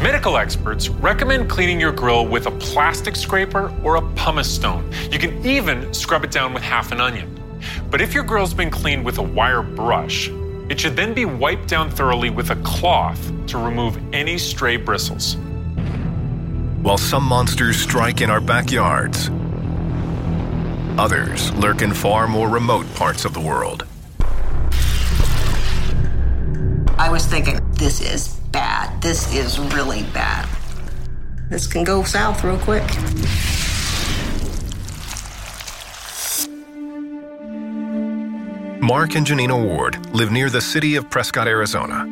Medical 0.00 0.38
experts 0.38 0.88
recommend 0.88 1.50
cleaning 1.50 1.78
your 1.78 1.92
grill 1.92 2.26
with 2.26 2.46
a 2.46 2.52
plastic 2.52 3.14
scraper 3.14 3.70
or 3.84 3.96
a 3.96 4.02
pumice 4.14 4.50
stone. 4.50 4.90
You 5.10 5.18
can 5.18 5.44
even 5.44 5.92
scrub 5.92 6.24
it 6.24 6.30
down 6.30 6.54
with 6.54 6.62
half 6.62 6.92
an 6.92 7.00
onion. 7.02 7.30
But 7.90 8.00
if 8.00 8.14
your 8.14 8.24
grill's 8.24 8.54
been 8.54 8.70
cleaned 8.70 9.04
with 9.04 9.18
a 9.18 9.22
wire 9.22 9.62
brush, 9.62 10.30
it 10.68 10.80
should 10.80 10.96
then 10.96 11.14
be 11.14 11.24
wiped 11.24 11.68
down 11.68 11.90
thoroughly 11.90 12.30
with 12.30 12.50
a 12.50 12.56
cloth 12.56 13.32
to 13.46 13.58
remove 13.58 13.98
any 14.12 14.36
stray 14.38 14.76
bristles. 14.76 15.36
While 16.82 16.98
some 16.98 17.24
monsters 17.24 17.76
strike 17.76 18.20
in 18.20 18.30
our 18.30 18.40
backyards, 18.40 19.30
others 20.98 21.52
lurk 21.54 21.82
in 21.82 21.92
far 21.92 22.26
more 22.26 22.48
remote 22.48 22.86
parts 22.94 23.24
of 23.24 23.32
the 23.32 23.40
world. 23.40 23.86
I 26.98 27.08
was 27.10 27.26
thinking, 27.26 27.60
this 27.72 28.00
is 28.00 28.34
bad. 28.50 29.00
This 29.02 29.32
is 29.34 29.58
really 29.58 30.02
bad. 30.14 30.48
This 31.50 31.66
can 31.66 31.84
go 31.84 32.02
south 32.02 32.42
real 32.42 32.58
quick. 32.58 32.84
Mark 38.86 39.16
and 39.16 39.26
Janina 39.26 39.58
Ward 39.58 40.14
live 40.14 40.30
near 40.30 40.48
the 40.48 40.60
city 40.60 40.94
of 40.94 41.10
Prescott, 41.10 41.48
Arizona. 41.48 42.06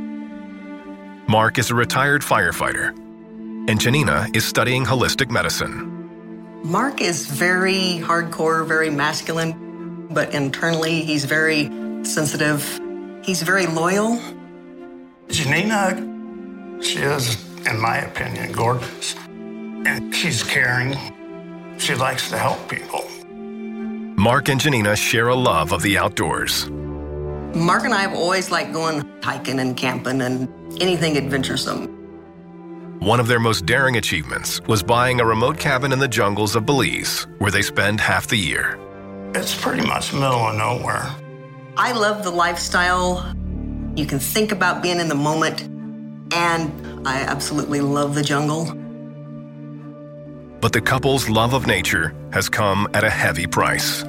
Mark 1.28 1.56
is 1.56 1.70
a 1.70 1.74
retired 1.76 2.20
firefighter, 2.20 2.88
and 3.68 3.80
Janina 3.80 4.26
is 4.34 4.44
studying 4.44 4.84
holistic 4.84 5.30
medicine. 5.30 6.10
Mark 6.64 7.00
is 7.00 7.28
very 7.28 8.00
hardcore, 8.02 8.66
very 8.66 8.90
masculine, 8.90 10.08
but 10.10 10.34
internally 10.34 11.02
he's 11.02 11.26
very 11.26 11.66
sensitive. 12.04 12.80
He's 13.22 13.42
very 13.42 13.66
loyal. 13.66 14.20
Janina, 15.28 16.82
she 16.82 16.98
is, 16.98 17.36
in 17.68 17.78
my 17.78 17.98
opinion, 17.98 18.50
gorgeous. 18.50 19.14
And 19.28 20.12
she's 20.12 20.42
caring. 20.42 20.98
She 21.78 21.94
likes 21.94 22.30
to 22.30 22.36
help 22.36 22.68
people. 22.68 23.04
Mark 24.24 24.48
and 24.48 24.58
Janina 24.58 24.96
share 24.96 25.28
a 25.28 25.34
love 25.34 25.70
of 25.70 25.82
the 25.82 25.98
outdoors. 25.98 26.70
Mark 27.54 27.84
and 27.84 27.92
I 27.92 28.00
have 28.00 28.14
always 28.14 28.50
liked 28.50 28.72
going 28.72 29.06
hiking 29.22 29.60
and 29.60 29.76
camping 29.76 30.22
and 30.22 30.48
anything 30.80 31.18
adventuresome. 31.18 31.88
One 33.00 33.20
of 33.20 33.26
their 33.26 33.38
most 33.38 33.66
daring 33.66 33.98
achievements 33.98 34.62
was 34.62 34.82
buying 34.82 35.20
a 35.20 35.26
remote 35.26 35.58
cabin 35.58 35.92
in 35.92 35.98
the 35.98 36.08
jungles 36.08 36.56
of 36.56 36.64
Belize, 36.64 37.26
where 37.36 37.50
they 37.50 37.60
spend 37.60 38.00
half 38.00 38.26
the 38.26 38.38
year. 38.38 38.78
It's 39.34 39.54
pretty 39.54 39.86
much 39.86 40.14
middle 40.14 40.48
of 40.48 40.56
nowhere. 40.56 41.04
I 41.76 41.92
love 41.92 42.24
the 42.24 42.30
lifestyle. 42.30 43.30
You 43.94 44.06
can 44.06 44.20
think 44.20 44.52
about 44.52 44.82
being 44.82 45.00
in 45.00 45.08
the 45.08 45.14
moment, 45.14 45.64
and 46.32 47.06
I 47.06 47.20
absolutely 47.20 47.82
love 47.82 48.14
the 48.14 48.22
jungle. 48.22 48.74
But 50.62 50.72
the 50.72 50.80
couple's 50.80 51.28
love 51.28 51.52
of 51.52 51.66
nature 51.66 52.14
has 52.32 52.48
come 52.48 52.88
at 52.94 53.04
a 53.04 53.10
heavy 53.10 53.46
price. 53.46 54.02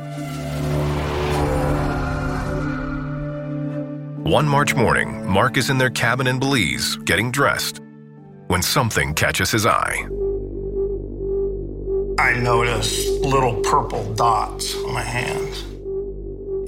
One 4.26 4.48
March 4.48 4.74
morning, 4.74 5.30
Mark 5.30 5.56
is 5.56 5.70
in 5.70 5.78
their 5.78 5.92
cabin 5.92 6.26
in 6.26 6.40
Belize 6.40 6.96
getting 7.06 7.30
dressed 7.30 7.80
when 8.48 8.64
something 8.64 9.14
catches 9.14 9.52
his 9.52 9.68
eye. 9.68 10.02
I 12.18 12.34
noticed 12.34 13.08
little 13.22 13.62
purple 13.62 14.12
dots 14.16 14.76
on 14.78 14.96
my 14.96 15.04
hands 15.04 15.62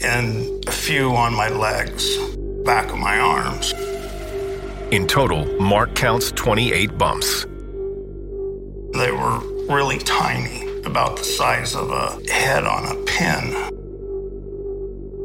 and 0.03 0.63
a 0.67 0.71
few 0.71 1.15
on 1.15 1.33
my 1.33 1.49
legs, 1.49 2.15
back 2.63 2.91
of 2.91 2.99
my 2.99 3.17
arms. 3.17 3.73
In 4.91 5.07
total, 5.07 5.47
Mark 5.59 5.95
counts 5.95 6.31
28 6.33 6.95
bumps. 6.95 7.45
They 8.93 9.11
were 9.11 9.39
really 9.67 9.97
tiny, 9.97 10.83
about 10.85 11.17
the 11.17 11.23
size 11.23 11.73
of 11.73 11.89
a 11.89 12.21
head 12.31 12.65
on 12.65 12.85
a 12.85 13.03
pin. 13.05 13.49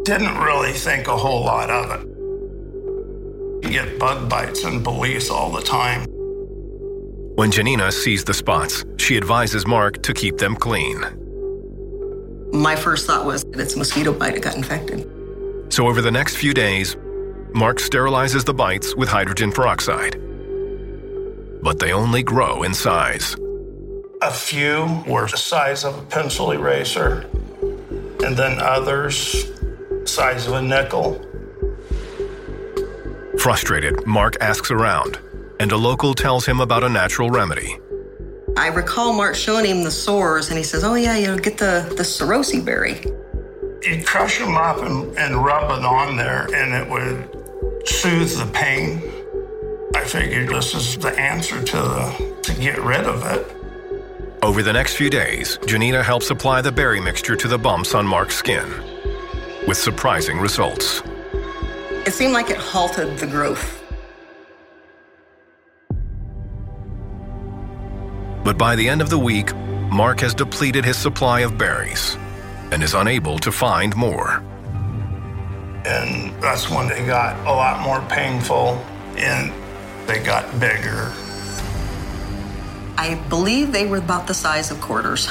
Didn't 0.05 0.39
really 0.39 0.73
think 0.73 1.09
a 1.09 1.17
whole 1.19 1.45
lot 1.45 1.69
of 1.69 2.01
it. 2.01 2.12
You 3.63 3.71
get 3.71 3.99
bug 3.99 4.29
bites 4.29 4.65
in 4.65 4.83
Belize 4.83 5.31
all 5.31 5.51
the 5.51 5.63
time. 5.63 6.07
When 7.37 7.51
Janina 7.51 7.93
sees 7.93 8.25
the 8.25 8.35
spots, 8.35 8.85
she 8.99 9.17
advises 9.17 9.67
Mark 9.67 10.03
to 10.03 10.13
keep 10.13 10.37
them 10.37 10.57
clean. 10.57 11.01
My 12.53 12.77
first 12.77 13.07
thought 13.07 13.25
was 13.25 13.45
that 13.45 13.61
it's 13.61 13.75
a 13.75 13.79
mosquito 13.79 14.13
bite 14.13 14.35
that 14.35 14.43
got 14.43 14.57
infected. 14.57 15.09
So 15.73 15.87
over 15.87 16.03
the 16.03 16.11
next 16.11 16.37
few 16.37 16.53
days, 16.53 16.97
Mark 17.55 17.79
sterilizes 17.79 18.45
the 18.45 18.53
bites 18.53 18.95
with 18.95 19.09
hydrogen 19.09 19.53
peroxide. 19.53 20.21
But 21.63 21.79
they 21.79 21.93
only 21.93 22.23
grow 22.23 22.65
in 22.65 22.75
size. 22.75 23.37
A 24.21 24.31
few 24.31 25.03
were 25.07 25.29
the 25.29 25.39
size 25.39 25.85
of 25.85 25.99
a 25.99 26.03
pencil 26.03 26.51
eraser, 26.51 27.27
and 28.25 28.37
then 28.37 28.59
others 28.59 29.51
size 30.05 30.47
of 30.47 30.55
a 30.55 30.63
nickel. 30.63 31.25
Frustrated, 33.43 34.07
Mark 34.07 34.37
asks 34.41 34.71
around, 34.71 35.19
and 35.59 35.73
a 35.73 35.77
local 35.77 36.15
tells 36.15 36.47
him 36.47 36.61
about 36.61 36.85
a 36.85 36.89
natural 36.89 37.29
remedy. 37.29 37.77
I 38.57 38.69
recall 38.69 39.13
Mark 39.13 39.35
showing 39.35 39.65
him 39.65 39.83
the 39.83 39.91
sores, 39.91 40.49
and 40.49 40.57
he 40.57 40.63
says, 40.63 40.85
"Oh 40.85 40.95
yeah, 40.95 41.17
you 41.17 41.27
know, 41.27 41.37
get 41.37 41.59
the 41.59 41.93
the 41.97 42.05
serosi 42.05 42.65
berry." 42.65 43.01
You 43.83 44.05
crush 44.05 44.39
them 44.39 44.55
up 44.55 44.79
and, 44.83 45.19
and 45.19 45.45
rub 45.45 45.77
it 45.77 45.85
on 45.85 46.17
there, 46.17 46.47
and 46.55 46.73
it 46.73 46.89
would 46.89 47.85
soothe 47.85 48.33
the 48.39 48.47
pain. 48.53 49.03
I 49.97 50.05
figured 50.05 50.49
this 50.49 50.73
is 50.73 50.97
the 50.99 51.11
answer 51.19 51.61
to 51.61 51.77
the, 51.77 52.37
to 52.45 52.55
get 52.61 52.79
rid 52.79 53.07
of 53.07 53.27
it. 53.27 53.45
Over 54.41 54.63
the 54.63 54.73
next 54.73 54.95
few 54.95 55.11
days, 55.11 55.59
Janina 55.67 56.05
helps 56.05 56.31
apply 56.31 56.61
the 56.61 56.71
berry 56.71 57.01
mixture 57.01 57.35
to 57.35 57.49
the 57.49 57.59
bumps 57.59 57.93
on 57.93 58.07
Mark's 58.07 58.37
skin, 58.37 58.73
with 59.67 59.79
surprising 59.79 60.39
results. 60.39 61.03
It 62.05 62.13
seemed 62.13 62.33
like 62.33 62.51
it 62.51 62.57
halted 62.57 63.19
the 63.19 63.29
growth. 63.29 63.81
But 68.45 68.59
by 68.59 68.75
the 68.75 68.89
end 68.89 69.01
of 69.01 69.09
the 69.09 69.19
week, 69.19 69.55
Mark 69.55 70.19
has 70.21 70.35
depleted 70.35 70.85
his 70.85 70.97
supply 70.97 71.41
of 71.41 71.57
berries 71.57 72.17
and 72.73 72.83
is 72.83 72.95
unable 72.95 73.39
to 73.39 73.53
find 73.53 73.95
more. 73.95 74.43
And 75.85 76.35
that's 76.43 76.69
when 76.69 76.89
they 76.89 77.07
got 77.07 77.37
a 77.47 77.53
lot 77.53 77.81
more 77.83 78.01
painful 78.09 78.85
and 79.17 79.53
they 80.09 80.21
got 80.25 80.59
bigger. 80.59 81.13
I 82.99 83.15
believe 83.29 83.71
they 83.71 83.87
were 83.87 83.99
about 83.99 84.27
the 84.27 84.35
size 84.35 84.73
of 84.73 84.81
quarters. 84.81 85.29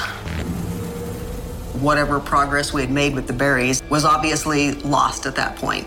Whatever 1.80 2.18
progress 2.18 2.72
we 2.72 2.80
had 2.80 2.90
made 2.90 3.14
with 3.14 3.26
the 3.26 3.32
berries 3.34 3.82
was 3.90 4.06
obviously 4.06 4.72
lost 4.72 5.26
at 5.26 5.34
that 5.36 5.56
point. 5.56 5.86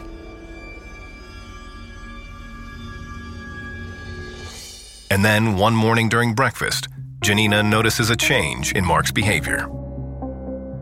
And 5.15 5.23
then 5.23 5.55
one 5.55 5.73
morning 5.73 6.09
during 6.09 6.33
breakfast, 6.33 6.89
Janina 7.21 7.63
notices 7.63 8.09
a 8.09 8.17
change 8.17 8.73
in 8.73 8.83
Mark's 8.83 9.13
behavior. 9.13 9.69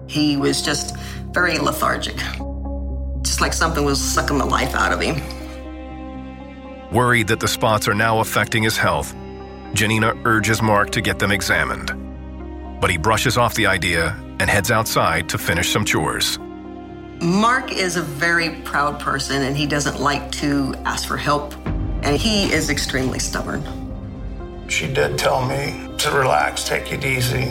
He 0.08 0.38
was 0.38 0.64
just 0.64 0.98
very 1.32 1.60
lethargic, 1.60 2.16
just 3.22 3.42
like 3.42 3.54
something 3.54 3.86
was 3.86 4.02
sucking 4.02 4.40
the 4.40 4.46
life 4.46 4.74
out 4.74 4.92
of 4.92 5.02
him. 5.02 5.22
Worried 6.92 7.28
that 7.28 7.42
the 7.42 7.48
spots 7.48 7.88
are 7.88 7.94
now 7.94 8.22
affecting 8.22 8.64
his 8.64 8.76
health, 8.76 9.14
Janina 9.76 10.20
urges 10.26 10.64
Mark 10.64 10.90
to 10.94 11.02
get 11.02 11.20
them 11.20 11.32
examined. 11.32 11.92
But 12.82 12.90
he 12.90 12.98
brushes 12.98 13.38
off 13.38 13.54
the 13.54 13.68
idea 13.68 14.20
and 14.40 14.50
heads 14.50 14.72
outside 14.72 15.30
to 15.30 15.38
finish 15.38 15.70
some 15.70 15.86
chores. 15.86 16.40
Mark 17.22 17.72
is 17.72 17.98
a 17.98 18.02
very 18.02 18.50
proud 18.62 19.00
person 19.00 19.44
and 19.44 19.56
he 19.56 19.68
doesn't 19.68 20.00
like 20.00 20.32
to 20.32 20.74
ask 20.86 21.08
for 21.08 21.18
help, 21.18 21.54
and 22.02 22.18
he 22.18 22.52
is 22.52 22.72
extremely 22.72 23.20
stubborn. 23.20 23.83
She 24.68 24.92
did 24.92 25.18
tell 25.18 25.46
me 25.46 25.90
to 25.98 26.12
relax, 26.12 26.64
take 26.68 26.92
it 26.92 27.06
easy. 27.06 27.50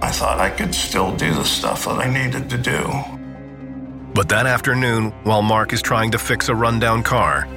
I 0.00 0.10
thought 0.10 0.38
I 0.38 0.50
could 0.50 0.74
still 0.74 1.14
do 1.16 1.34
the 1.34 1.44
stuff 1.44 1.84
that 1.86 1.98
I 1.98 2.08
needed 2.08 2.48
to 2.50 2.58
do. 2.58 2.88
But 4.14 4.28
that 4.28 4.46
afternoon, 4.46 5.10
while 5.24 5.42
Mark 5.42 5.72
is 5.72 5.82
trying 5.82 6.10
to 6.12 6.18
fix 6.18 6.48
a 6.48 6.54
rundown 6.54 7.02
car, 7.02 7.48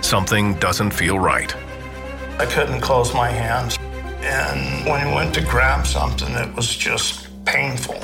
something 0.00 0.54
doesn't 0.54 0.90
feel 0.90 1.18
right. 1.18 1.54
I 2.38 2.46
couldn't 2.46 2.80
close 2.80 3.14
my 3.14 3.28
hands. 3.28 3.78
And 4.22 4.86
when 4.86 5.06
he 5.06 5.14
went 5.14 5.34
to 5.34 5.42
grab 5.42 5.86
something, 5.86 6.32
it 6.34 6.54
was 6.54 6.74
just 6.74 7.28
painful. 7.44 7.96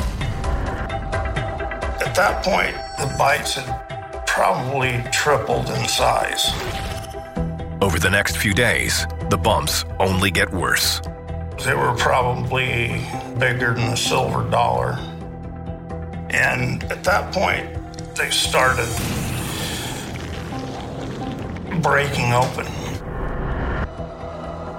At 2.00 2.14
that 2.14 2.44
point, 2.44 2.74
the 2.98 3.14
bites 3.18 3.54
had 3.54 4.26
probably 4.26 5.02
tripled 5.12 5.68
in 5.70 5.88
size. 5.88 6.50
Over 7.80 8.00
the 8.00 8.10
next 8.10 8.36
few 8.36 8.54
days, 8.54 9.06
the 9.30 9.36
bumps 9.36 9.84
only 10.00 10.32
get 10.32 10.52
worse. 10.52 11.00
They 11.64 11.74
were 11.74 11.94
probably 11.94 13.06
bigger 13.38 13.72
than 13.72 13.92
a 13.92 13.96
silver 13.96 14.50
dollar. 14.50 14.98
And 16.30 16.82
at 16.84 17.04
that 17.04 17.32
point, 17.32 17.68
they 18.16 18.30
started 18.30 18.88
breaking 21.80 22.32
open. 22.32 22.66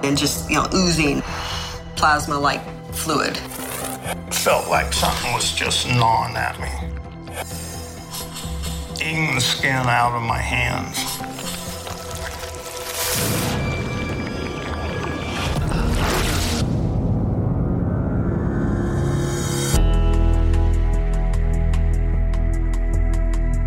And 0.04 0.18
just, 0.18 0.50
you 0.50 0.56
know, 0.56 0.68
oozing 0.74 1.22
plasma 1.96 2.38
like 2.38 2.60
fluid. 2.92 3.38
Felt 4.30 4.68
like 4.68 4.92
something 4.92 5.32
was 5.32 5.52
just 5.52 5.88
gnawing 5.88 6.36
at 6.36 6.60
me, 6.60 6.68
eating 8.96 9.34
the 9.34 9.40
skin 9.40 9.86
out 9.86 10.14
of 10.14 10.22
my 10.22 10.38
hands. 10.38 10.98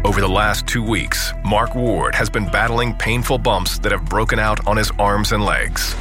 Over 0.05 0.21
the 0.21 0.27
last 0.27 0.67
two 0.67 0.83
weeks, 0.83 1.33
Mark 1.43 1.73
Ward 1.73 2.13
has 2.13 2.29
been 2.29 2.45
battling 2.45 2.93
painful 2.93 3.39
bumps 3.39 3.79
that 3.79 3.91
have 3.91 4.05
broken 4.05 4.37
out 4.37 4.67
on 4.67 4.77
his 4.77 4.91
arms 4.99 5.31
and 5.31 5.43
legs. 5.43 5.95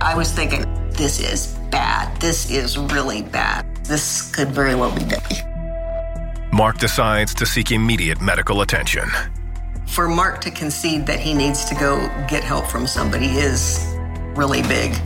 I 0.00 0.14
was 0.16 0.30
thinking, 0.30 0.62
this 0.90 1.18
is 1.18 1.54
bad. 1.72 2.20
This 2.20 2.48
is 2.48 2.78
really 2.78 3.22
bad. 3.22 3.66
This 3.84 4.30
could 4.30 4.50
very 4.50 4.76
well 4.76 4.94
be 4.94 5.04
deadly. 5.04 5.38
Mark 6.52 6.78
decides 6.78 7.34
to 7.34 7.44
seek 7.44 7.72
immediate 7.72 8.20
medical 8.20 8.60
attention. 8.60 9.10
For 9.92 10.08
Mark 10.08 10.40
to 10.40 10.50
concede 10.50 11.04
that 11.04 11.20
he 11.20 11.34
needs 11.34 11.66
to 11.66 11.74
go 11.74 11.98
get 12.26 12.42
help 12.42 12.66
from 12.66 12.86
somebody 12.86 13.26
is 13.26 13.94
really 14.34 14.62
big. 14.62 14.96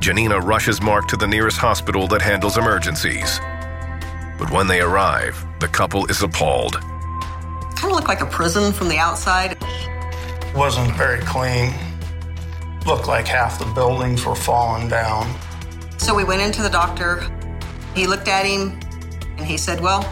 Janina 0.00 0.40
rushes 0.40 0.82
Mark 0.82 1.06
to 1.06 1.16
the 1.16 1.28
nearest 1.28 1.58
hospital 1.58 2.08
that 2.08 2.20
handles 2.20 2.58
emergencies. 2.58 3.38
But 4.36 4.50
when 4.50 4.66
they 4.66 4.80
arrive, 4.80 5.46
the 5.60 5.68
couple 5.68 6.06
is 6.06 6.24
appalled. 6.24 6.80
Kind 6.80 7.84
of 7.84 7.92
looked 7.92 8.08
like 8.08 8.20
a 8.20 8.26
prison 8.26 8.72
from 8.72 8.88
the 8.88 8.98
outside. 8.98 9.56
Wasn't 10.56 10.92
very 10.96 11.20
clean. 11.20 11.72
Looked 12.84 13.06
like 13.06 13.28
half 13.28 13.60
the 13.60 13.72
buildings 13.76 14.26
were 14.26 14.34
falling 14.34 14.88
down. 14.88 15.32
So 15.98 16.16
we 16.16 16.24
went 16.24 16.42
into 16.42 16.62
the 16.62 16.70
doctor. 16.70 17.22
He 17.94 18.08
looked 18.08 18.26
at 18.26 18.44
him 18.44 18.76
and 19.36 19.46
he 19.46 19.56
said, 19.56 19.80
Well, 19.80 20.02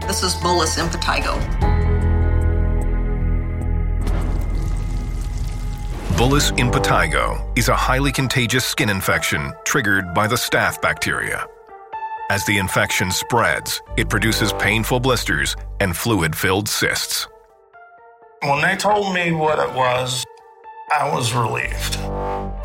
this 0.00 0.24
is 0.24 0.34
bullous 0.34 0.76
impetigo. 0.78 1.67
Bullous 6.18 6.50
impetigo 6.58 7.56
is 7.56 7.68
a 7.68 7.76
highly 7.76 8.10
contagious 8.10 8.64
skin 8.64 8.90
infection 8.90 9.52
triggered 9.64 10.14
by 10.14 10.26
the 10.26 10.34
staph 10.34 10.82
bacteria. 10.82 11.46
As 12.28 12.44
the 12.44 12.58
infection 12.58 13.12
spreads, 13.12 13.80
it 13.96 14.08
produces 14.08 14.52
painful 14.54 14.98
blisters 14.98 15.54
and 15.78 15.96
fluid 15.96 16.34
filled 16.34 16.68
cysts. 16.68 17.28
When 18.42 18.60
they 18.62 18.74
told 18.74 19.14
me 19.14 19.30
what 19.30 19.60
it 19.60 19.72
was, 19.76 20.24
I 20.92 21.08
was 21.14 21.34
relieved. 21.34 21.94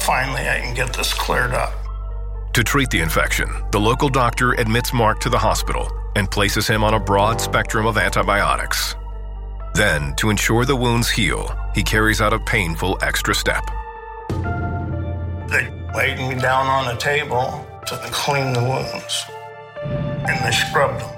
Finally, 0.01 0.49
I 0.49 0.59
can 0.59 0.73
get 0.73 0.91
this 0.91 1.13
cleared 1.13 1.53
up. 1.53 1.73
To 2.53 2.63
treat 2.63 2.89
the 2.89 3.01
infection, 3.01 3.49
the 3.71 3.79
local 3.79 4.09
doctor 4.09 4.53
admits 4.53 4.93
Mark 4.93 5.19
to 5.19 5.29
the 5.29 5.37
hospital 5.37 5.91
and 6.15 6.31
places 6.31 6.65
him 6.65 6.83
on 6.83 6.95
a 6.95 6.99
broad 6.99 7.39
spectrum 7.39 7.85
of 7.85 7.99
antibiotics. 7.99 8.95
Then, 9.73 10.13
to 10.17 10.29
ensure 10.29 10.65
the 10.65 10.75
wounds 10.75 11.09
heal, 11.09 11.57
he 11.73 11.81
carries 11.81 12.21
out 12.21 12.31
a 12.31 12.39
painful 12.39 12.99
extra 13.01 13.33
step. 13.33 13.63
They 15.49 15.73
laid 15.95 16.19
me 16.19 16.39
down 16.39 16.67
on 16.67 16.95
a 16.95 16.97
table 16.99 17.67
to 17.87 17.97
clean 18.11 18.53
the 18.53 18.61
wounds, 18.61 19.25
and 19.83 20.45
they 20.45 20.51
scrubbed 20.51 21.01
them. 21.01 21.09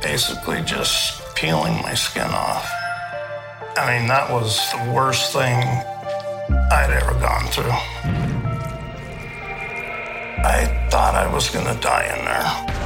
Basically, 0.00 0.62
just 0.62 1.22
peeling 1.36 1.74
my 1.82 1.92
skin 1.92 2.30
off. 2.30 2.70
I 3.76 3.98
mean, 3.98 4.08
that 4.08 4.30
was 4.30 4.58
the 4.72 4.90
worst 4.90 5.34
thing 5.34 5.62
I'd 6.70 6.90
ever 7.02 7.12
gone 7.20 7.46
through. 7.48 7.70
I 10.44 10.88
thought 10.90 11.14
I 11.14 11.32
was 11.32 11.50
going 11.50 11.66
to 11.66 11.80
die 11.80 12.06
in 12.06 12.24
there. 12.24 12.81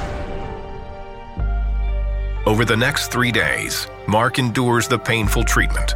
Over 2.56 2.64
the 2.64 2.74
next 2.74 3.12
three 3.12 3.30
days, 3.30 3.86
Mark 4.08 4.38
endures 4.38 4.88
the 4.88 4.98
painful 4.98 5.44
treatment. 5.44 5.92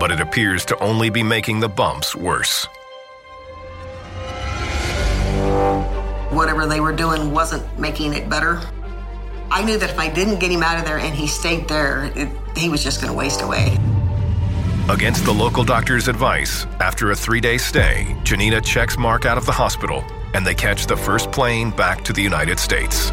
But 0.00 0.10
it 0.10 0.20
appears 0.20 0.64
to 0.64 0.78
only 0.80 1.08
be 1.08 1.22
making 1.22 1.60
the 1.60 1.68
bumps 1.68 2.16
worse. 2.16 2.64
Whatever 6.30 6.66
they 6.66 6.80
were 6.80 6.92
doing 6.92 7.30
wasn't 7.30 7.62
making 7.78 8.14
it 8.14 8.28
better. 8.28 8.60
I 9.52 9.62
knew 9.62 9.78
that 9.78 9.90
if 9.90 10.00
I 10.00 10.08
didn't 10.08 10.40
get 10.40 10.50
him 10.50 10.64
out 10.64 10.80
of 10.80 10.84
there 10.84 10.98
and 10.98 11.14
he 11.14 11.28
stayed 11.28 11.68
there, 11.68 12.10
it, 12.16 12.28
he 12.56 12.68
was 12.68 12.82
just 12.82 13.00
going 13.00 13.12
to 13.12 13.16
waste 13.16 13.42
away. 13.42 13.78
Against 14.88 15.24
the 15.24 15.32
local 15.32 15.62
doctor's 15.62 16.08
advice, 16.08 16.66
after 16.80 17.12
a 17.12 17.14
three 17.14 17.40
day 17.40 17.56
stay, 17.56 18.16
Janina 18.24 18.60
checks 18.62 18.98
Mark 18.98 19.26
out 19.26 19.38
of 19.38 19.46
the 19.46 19.52
hospital 19.52 20.02
and 20.34 20.44
they 20.44 20.56
catch 20.56 20.86
the 20.86 20.96
first 20.96 21.30
plane 21.30 21.70
back 21.70 22.02
to 22.02 22.12
the 22.12 22.20
United 22.20 22.58
States. 22.58 23.12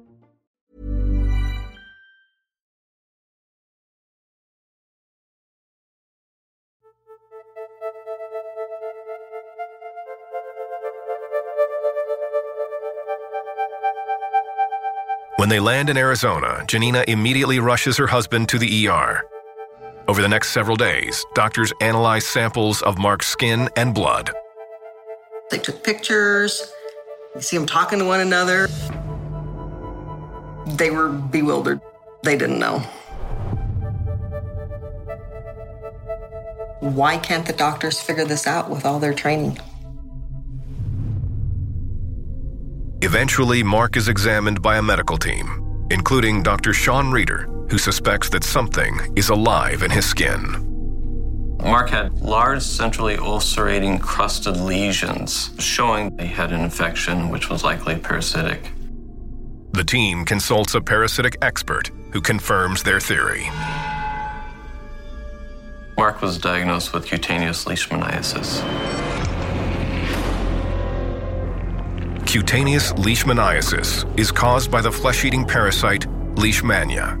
When 15.41 15.49
they 15.49 15.59
land 15.59 15.89
in 15.89 15.97
Arizona, 15.97 16.63
Janina 16.67 17.03
immediately 17.07 17.57
rushes 17.57 17.97
her 17.97 18.05
husband 18.05 18.47
to 18.49 18.59
the 18.59 18.87
ER. 18.87 19.23
Over 20.07 20.21
the 20.21 20.27
next 20.29 20.51
several 20.51 20.75
days, 20.77 21.25
doctors 21.33 21.73
analyze 21.81 22.27
samples 22.27 22.83
of 22.83 22.99
Mark's 22.99 23.25
skin 23.25 23.67
and 23.75 23.91
blood. 23.91 24.29
They 25.49 25.57
took 25.57 25.83
pictures. 25.83 26.71
You 27.33 27.41
see 27.41 27.57
them 27.57 27.65
talking 27.65 27.97
to 27.97 28.05
one 28.05 28.19
another. 28.19 28.67
They 30.77 30.91
were 30.91 31.09
bewildered. 31.09 31.81
They 32.21 32.37
didn't 32.37 32.59
know. 32.59 32.77
Why 36.81 37.17
can't 37.17 37.47
the 37.47 37.53
doctors 37.53 37.99
figure 37.99 38.25
this 38.25 38.45
out 38.45 38.69
with 38.69 38.85
all 38.85 38.99
their 38.99 39.15
training? 39.15 39.57
Eventually, 43.03 43.63
Mark 43.63 43.97
is 43.97 44.07
examined 44.07 44.61
by 44.61 44.77
a 44.77 44.81
medical 44.81 45.17
team, 45.17 45.87
including 45.89 46.43
Dr. 46.43 46.71
Sean 46.71 47.11
Reeder, 47.11 47.47
who 47.67 47.79
suspects 47.79 48.29
that 48.29 48.43
something 48.43 48.99
is 49.15 49.29
alive 49.29 49.81
in 49.81 49.89
his 49.89 50.05
skin. 50.05 50.67
Mark 51.63 51.89
had 51.89 52.13
large, 52.21 52.61
centrally 52.61 53.17
ulcerating 53.17 53.97
crusted 53.97 54.55
lesions, 54.57 55.49
showing 55.57 56.15
he 56.19 56.27
had 56.27 56.51
an 56.51 56.61
infection 56.61 57.29
which 57.29 57.49
was 57.49 57.63
likely 57.63 57.97
parasitic. 57.97 58.69
The 59.71 59.83
team 59.83 60.23
consults 60.23 60.75
a 60.75 60.81
parasitic 60.81 61.37
expert 61.41 61.89
who 62.11 62.21
confirms 62.21 62.83
their 62.83 62.99
theory. 62.99 63.49
Mark 65.97 66.21
was 66.21 66.37
diagnosed 66.37 66.93
with 66.93 67.07
cutaneous 67.07 67.65
leishmaniasis. 67.65 69.10
Cutaneous 72.25 72.93
leishmaniasis 72.93 74.05
is 74.17 74.31
caused 74.31 74.71
by 74.71 74.81
the 74.81 74.91
flesh 74.91 75.25
eating 75.25 75.45
parasite 75.45 76.07
Leishmania. 76.35 77.19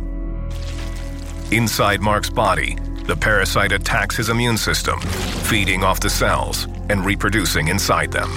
Inside 1.51 2.01
Mark's 2.01 2.29
body, 2.29 2.77
the 3.05 3.15
parasite 3.15 3.73
attacks 3.73 4.15
his 4.15 4.29
immune 4.29 4.57
system, 4.57 5.01
feeding 5.01 5.83
off 5.83 5.99
the 5.99 6.09
cells 6.09 6.65
and 6.89 7.05
reproducing 7.05 7.67
inside 7.67 8.11
them. 8.11 8.29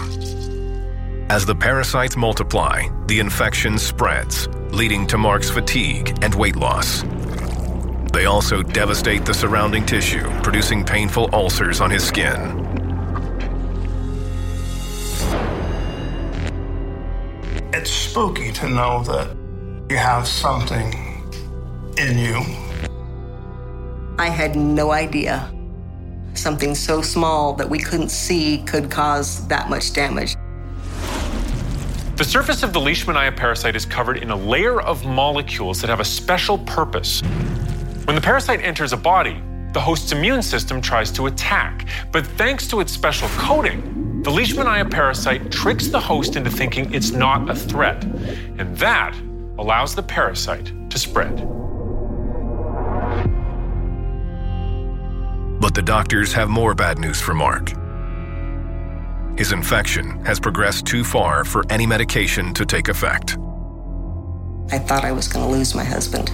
As 1.30 1.46
the 1.46 1.54
parasites 1.54 2.16
multiply, 2.16 2.88
the 3.06 3.20
infection 3.20 3.78
spreads, 3.78 4.48
leading 4.72 5.06
to 5.06 5.18
Mark's 5.18 5.50
fatigue 5.50 6.18
and 6.22 6.34
weight 6.34 6.56
loss. 6.56 7.04
They 8.12 8.26
also 8.26 8.62
devastate 8.62 9.24
the 9.24 9.34
surrounding 9.34 9.86
tissue, 9.86 10.28
producing 10.42 10.84
painful 10.84 11.30
ulcers 11.32 11.80
on 11.80 11.90
his 11.90 12.04
skin. 12.04 12.83
It's 17.84 17.92
spooky 17.92 18.50
to 18.50 18.68
know 18.70 19.02
that 19.02 19.36
you 19.90 19.98
have 19.98 20.26
something 20.26 20.94
in 21.98 22.18
you. 22.18 22.40
I 24.18 24.30
had 24.30 24.56
no 24.56 24.90
idea 24.90 25.52
something 26.32 26.74
so 26.74 27.02
small 27.02 27.52
that 27.52 27.68
we 27.68 27.78
couldn't 27.78 28.08
see 28.08 28.62
could 28.66 28.90
cause 28.90 29.46
that 29.48 29.68
much 29.68 29.92
damage. 29.92 30.34
The 32.16 32.24
surface 32.24 32.62
of 32.62 32.72
the 32.72 32.80
Leishmania 32.80 33.36
parasite 33.36 33.76
is 33.76 33.84
covered 33.84 34.16
in 34.16 34.30
a 34.30 34.36
layer 34.36 34.80
of 34.80 35.04
molecules 35.04 35.82
that 35.82 35.90
have 35.90 36.00
a 36.00 36.06
special 36.06 36.56
purpose. 36.60 37.20
When 38.06 38.16
the 38.16 38.22
parasite 38.22 38.62
enters 38.62 38.94
a 38.94 38.96
body, 38.96 39.42
the 39.74 39.80
host's 39.80 40.10
immune 40.10 40.40
system 40.40 40.80
tries 40.80 41.12
to 41.12 41.26
attack. 41.26 41.86
But 42.12 42.26
thanks 42.38 42.66
to 42.68 42.80
its 42.80 42.92
special 42.92 43.28
coating, 43.36 44.03
the 44.24 44.30
Leishmania 44.30 44.90
parasite 44.90 45.52
tricks 45.52 45.88
the 45.88 46.00
host 46.00 46.34
into 46.34 46.50
thinking 46.50 46.92
it's 46.94 47.10
not 47.10 47.50
a 47.50 47.54
threat. 47.54 48.02
And 48.58 48.74
that 48.78 49.14
allows 49.58 49.94
the 49.94 50.02
parasite 50.02 50.72
to 50.88 50.98
spread. 50.98 51.36
But 55.60 55.74
the 55.74 55.82
doctors 55.82 56.32
have 56.32 56.48
more 56.48 56.74
bad 56.74 56.98
news 56.98 57.20
for 57.20 57.34
Mark. 57.34 57.72
His 59.38 59.52
infection 59.52 60.24
has 60.24 60.40
progressed 60.40 60.86
too 60.86 61.04
far 61.04 61.44
for 61.44 61.62
any 61.68 61.86
medication 61.86 62.54
to 62.54 62.64
take 62.64 62.88
effect. 62.88 63.36
I 64.72 64.78
thought 64.78 65.04
I 65.04 65.12
was 65.12 65.28
going 65.28 65.44
to 65.44 65.52
lose 65.52 65.74
my 65.74 65.84
husband. 65.84 66.30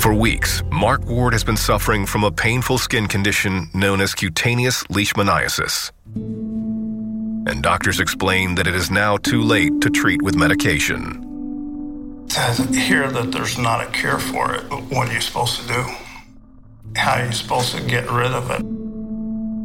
For 0.00 0.14
weeks, 0.14 0.62
Mark 0.70 1.04
Ward 1.04 1.34
has 1.34 1.44
been 1.44 1.58
suffering 1.58 2.06
from 2.06 2.24
a 2.24 2.30
painful 2.30 2.78
skin 2.78 3.06
condition 3.06 3.68
known 3.74 4.00
as 4.00 4.14
cutaneous 4.14 4.82
leishmaniasis. 4.84 5.92
And 7.46 7.62
doctors 7.62 8.00
explain 8.00 8.54
that 8.54 8.66
it 8.66 8.74
is 8.74 8.90
now 8.90 9.18
too 9.18 9.42
late 9.42 9.82
to 9.82 9.90
treat 9.90 10.22
with 10.22 10.36
medication. 10.36 12.24
To 12.30 12.62
hear 12.72 13.10
that 13.10 13.30
there's 13.30 13.58
not 13.58 13.86
a 13.86 13.90
cure 13.90 14.18
for 14.18 14.54
it, 14.54 14.62
what 14.90 15.10
are 15.10 15.12
you 15.12 15.20
supposed 15.20 15.60
to 15.60 15.68
do? 15.68 15.84
How 16.96 17.20
are 17.20 17.26
you 17.26 17.32
supposed 17.32 17.76
to 17.76 17.82
get 17.82 18.10
rid 18.10 18.32
of 18.32 18.50
it? 18.50 18.62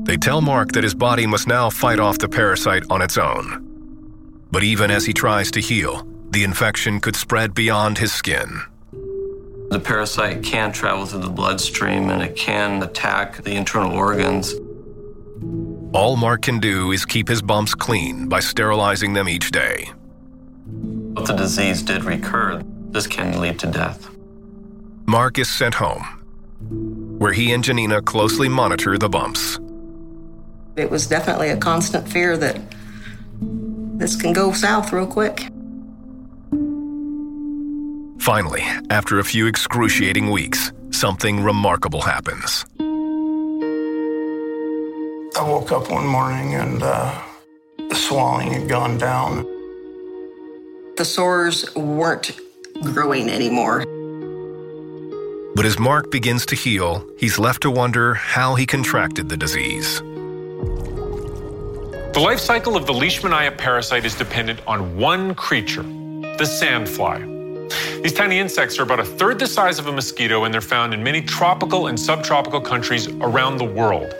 They 0.06 0.17
tell 0.17 0.41
Mark 0.41 0.74
that 0.74 0.84
his 0.84 0.93
body 0.93 1.26
must 1.26 1.48
now 1.48 1.69
fight 1.69 2.00
off 2.00 2.17
the 2.17 2.28
parasite 2.28 2.84
on 2.89 3.02
its 3.02 3.17
own. 3.17 3.62
But 4.52 4.63
even 4.63 4.91
as 4.91 5.06
he 5.06 5.13
tries 5.13 5.50
to 5.52 5.62
heal, 5.62 6.06
the 6.32 6.43
infection 6.43 7.00
could 7.00 7.15
spread 7.15 7.54
beyond 7.54 8.00
his 8.00 8.12
skin. 8.12 8.63
The 9.69 9.80
parasite 9.80 10.43
can 10.43 10.71
travel 10.71 11.06
through 11.06 11.21
the 11.21 11.30
bloodstream 11.30 12.10
and 12.10 12.21
it 12.21 12.36
can 12.36 12.82
attack 12.84 13.43
the 13.43 13.56
internal 13.56 13.93
organs. 13.93 14.54
All 15.93 16.15
Mark 16.15 16.43
can 16.43 16.60
do 16.60 16.91
is 16.91 17.06
keep 17.06 17.28
his 17.28 17.41
bumps 17.41 17.73
clean 17.73 18.28
by 18.28 18.39
sterilizing 18.41 19.13
them 19.13 19.28
each 19.28 19.51
day. 19.51 19.89
If 21.17 21.25
the 21.25 21.36
disease 21.36 21.82
did 21.82 22.04
recur, 22.04 22.62
this 22.89 23.08
can 23.08 23.39
lead 23.39 23.60
to 23.60 23.67
death. 23.67 24.10
Mark 25.06 25.39
is 25.39 25.49
sent 25.49 25.75
home, 25.75 26.04
where 27.17 27.34
he 27.34 27.54
and 27.54 27.63
Janina 27.63 28.01
closely 28.01 28.49
monitor 28.49 28.97
the 28.97 29.10
bumps. 29.10 29.60
It 30.75 30.91
was 30.91 31.08
definitely 31.08 31.49
a 31.49 31.58
constant 31.58 32.08
fear 32.08 32.36
that 32.38 32.60
this 33.97 34.15
can 34.15 34.34
go 34.34 34.51
south 34.51 34.91
real 34.91 35.08
quick. 35.08 35.47
Finally, 38.26 38.64
after 38.90 39.20
a 39.20 39.24
few 39.24 39.46
excruciating 39.46 40.32
weeks, 40.32 40.72
something 40.90 41.44
remarkable 41.44 42.02
happens. 42.02 42.66
I 45.38 45.44
woke 45.44 45.72
up 45.72 45.92
one 45.92 46.08
morning 46.08 46.56
and 46.56 46.82
uh, 46.82 47.22
the 47.78 47.94
swelling 47.94 48.52
had 48.52 48.68
gone 48.68 48.98
down. 48.98 49.44
The 50.98 51.06
sores 51.06 51.72
weren't 51.76 52.32
growing 52.82 53.30
anymore. 53.30 53.86
But 55.56 55.66
as 55.68 55.78
Mark 55.78 56.10
begins 56.10 56.48
to 56.48 56.56
heal, 56.56 57.08
he's 57.20 57.38
left 57.38 57.62
to 57.62 57.70
wonder 57.70 58.16
how 58.16 58.56
he 58.56 58.66
contracted 58.66 59.30
the 59.30 59.38
disease. 59.38 60.00
The 62.14 62.20
life 62.20 62.40
cycle 62.40 62.76
of 62.76 62.88
the 62.88 62.94
Leishmania 62.94 63.56
parasite 63.56 64.04
is 64.04 64.16
dependent 64.16 64.62
on 64.66 64.98
one 64.98 65.36
creature, 65.36 65.84
the 65.84 66.46
sandfly. 66.60 67.35
These 68.01 68.13
tiny 68.13 68.39
insects 68.39 68.78
are 68.80 68.84
about 68.84 68.99
a 68.99 69.06
third 69.06 69.39
the 69.39 69.47
size 69.47 69.80
of 69.80 69.88
a 69.88 69.91
mosquito 69.91 70.43
and 70.43 70.54
they're 70.54 70.62
found 70.62 70.93
in 70.93 71.04
many 71.04 71.21
tropical 71.21 71.88
and 71.88 71.99
subtropical 71.99 72.62
countries 72.62 73.08
around 73.08 73.58
the 73.58 73.65
world. 73.65 74.13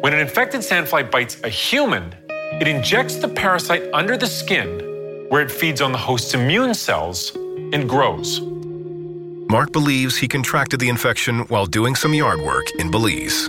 When 0.00 0.12
an 0.12 0.20
infected 0.20 0.60
sandfly 0.60 1.10
bites 1.10 1.38
a 1.44 1.48
human, 1.48 2.14
it 2.60 2.68
injects 2.68 3.16
the 3.16 3.28
parasite 3.28 3.82
under 3.92 4.16
the 4.16 4.26
skin 4.26 5.26
where 5.28 5.42
it 5.42 5.50
feeds 5.50 5.80
on 5.80 5.92
the 5.92 5.98
host's 5.98 6.34
immune 6.34 6.74
cells 6.74 7.34
and 7.72 7.88
grows. 7.88 8.40
Mark 9.48 9.72
believes 9.72 10.16
he 10.16 10.28
contracted 10.28 10.80
the 10.80 10.88
infection 10.88 11.40
while 11.48 11.66
doing 11.66 11.94
some 11.94 12.14
yard 12.14 12.40
work 12.40 12.66
in 12.78 12.90
Belize. 12.90 13.48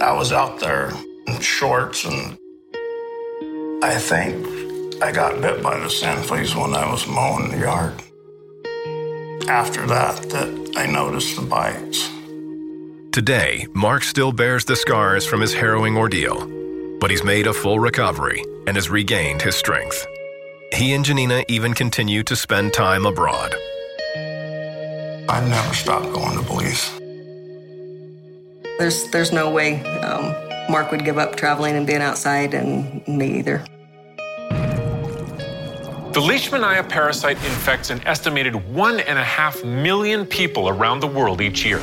I 0.00 0.12
was 0.12 0.32
out 0.32 0.58
there 0.60 0.92
in 1.26 1.40
shorts 1.40 2.04
and 2.04 2.38
I 3.84 3.96
think 3.98 4.61
I 5.02 5.10
got 5.10 5.40
bit 5.40 5.64
by 5.64 5.80
the 5.80 5.90
sand 5.90 6.24
fleas 6.26 6.54
when 6.54 6.76
I 6.76 6.88
was 6.88 7.08
mowing 7.08 7.50
the 7.50 7.58
yard. 7.58 7.92
After 9.48 9.84
that, 9.88 10.30
that 10.30 10.74
I 10.76 10.86
noticed 10.86 11.34
the 11.34 11.42
bites. 11.42 12.08
Today, 13.10 13.66
Mark 13.74 14.04
still 14.04 14.30
bears 14.30 14.64
the 14.64 14.76
scars 14.76 15.26
from 15.26 15.40
his 15.40 15.52
harrowing 15.52 15.96
ordeal, 15.96 16.46
but 17.00 17.10
he's 17.10 17.24
made 17.24 17.48
a 17.48 17.52
full 17.52 17.80
recovery 17.80 18.44
and 18.68 18.76
has 18.76 18.90
regained 18.90 19.42
his 19.42 19.56
strength. 19.56 20.06
He 20.72 20.94
and 20.94 21.04
Janina 21.04 21.42
even 21.48 21.74
continue 21.74 22.22
to 22.22 22.36
spend 22.36 22.72
time 22.72 23.04
abroad. 23.04 23.52
I 24.16 25.44
never 25.48 25.74
stopped 25.74 26.12
going 26.12 26.38
to 26.38 26.44
Belize. 26.44 26.92
There's 28.78 29.10
there's 29.10 29.32
no 29.32 29.50
way 29.50 29.82
um, 30.02 30.32
Mark 30.70 30.92
would 30.92 31.04
give 31.04 31.18
up 31.18 31.34
traveling 31.34 31.74
and 31.74 31.88
being 31.88 32.02
outside, 32.02 32.54
and 32.54 33.06
me 33.08 33.40
either. 33.40 33.64
The 36.12 36.20
Leishmania 36.20 36.86
parasite 36.86 37.38
infects 37.38 37.88
an 37.88 38.06
estimated 38.06 38.54
one 38.54 39.00
and 39.00 39.18
a 39.18 39.24
half 39.24 39.64
million 39.64 40.26
people 40.26 40.68
around 40.68 41.00
the 41.00 41.06
world 41.06 41.40
each 41.40 41.64
year. 41.64 41.80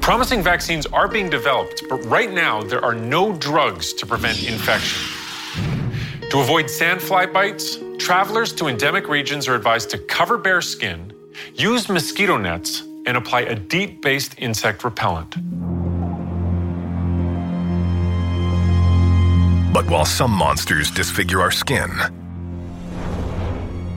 Promising 0.00 0.42
vaccines 0.42 0.86
are 0.86 1.06
being 1.06 1.30
developed, 1.30 1.84
but 1.88 2.04
right 2.06 2.32
now 2.32 2.64
there 2.64 2.84
are 2.84 2.94
no 2.94 3.32
drugs 3.32 3.92
to 3.92 4.06
prevent 4.06 4.42
infection. 4.42 4.98
To 6.30 6.40
avoid 6.40 6.64
sandfly 6.64 7.32
bites, 7.32 7.78
travelers 7.98 8.52
to 8.54 8.66
endemic 8.66 9.08
regions 9.08 9.46
are 9.46 9.54
advised 9.54 9.90
to 9.90 9.98
cover 9.98 10.36
bare 10.36 10.60
skin, 10.60 11.12
use 11.54 11.88
mosquito 11.88 12.36
nets, 12.36 12.82
and 13.06 13.16
apply 13.16 13.42
a 13.42 13.54
DEET 13.54 14.02
based 14.02 14.34
insect 14.38 14.82
repellent. 14.82 15.36
But 19.72 19.88
while 19.88 20.04
some 20.04 20.32
monsters 20.32 20.90
disfigure 20.90 21.40
our 21.40 21.52
skin, 21.52 21.92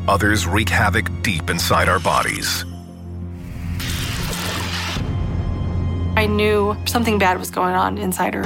others 0.10 0.48
wreak 0.48 0.67
havoc 0.67 1.08
deep 1.22 1.50
inside 1.50 1.88
our 1.88 2.00
bodies. 2.00 2.65
I 6.17 6.26
knew 6.26 6.76
something 6.86 7.17
bad 7.17 7.39
was 7.39 7.52
going 7.52 7.76
on 7.76 7.98
inside 7.98 8.34
her. 8.34 8.43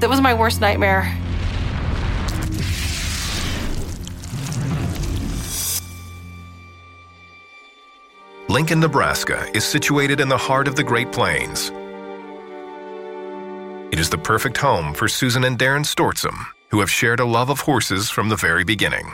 That 0.00 0.08
was 0.08 0.20
my 0.20 0.34
worst 0.34 0.60
nightmare. 0.60 1.16
Lincoln, 8.48 8.80
Nebraska 8.80 9.48
is 9.54 9.64
situated 9.64 10.18
in 10.18 10.28
the 10.28 10.36
heart 10.36 10.66
of 10.66 10.74
the 10.74 10.82
Great 10.82 11.12
Plains. 11.12 11.70
It 13.92 14.00
is 14.00 14.10
the 14.10 14.18
perfect 14.18 14.56
home 14.56 14.92
for 14.92 15.06
Susan 15.06 15.44
and 15.44 15.56
Darren 15.56 15.84
Stortzum, 15.84 16.46
who 16.70 16.80
have 16.80 16.90
shared 16.90 17.20
a 17.20 17.24
love 17.24 17.50
of 17.50 17.60
horses 17.60 18.10
from 18.10 18.28
the 18.28 18.36
very 18.36 18.64
beginning. 18.64 19.12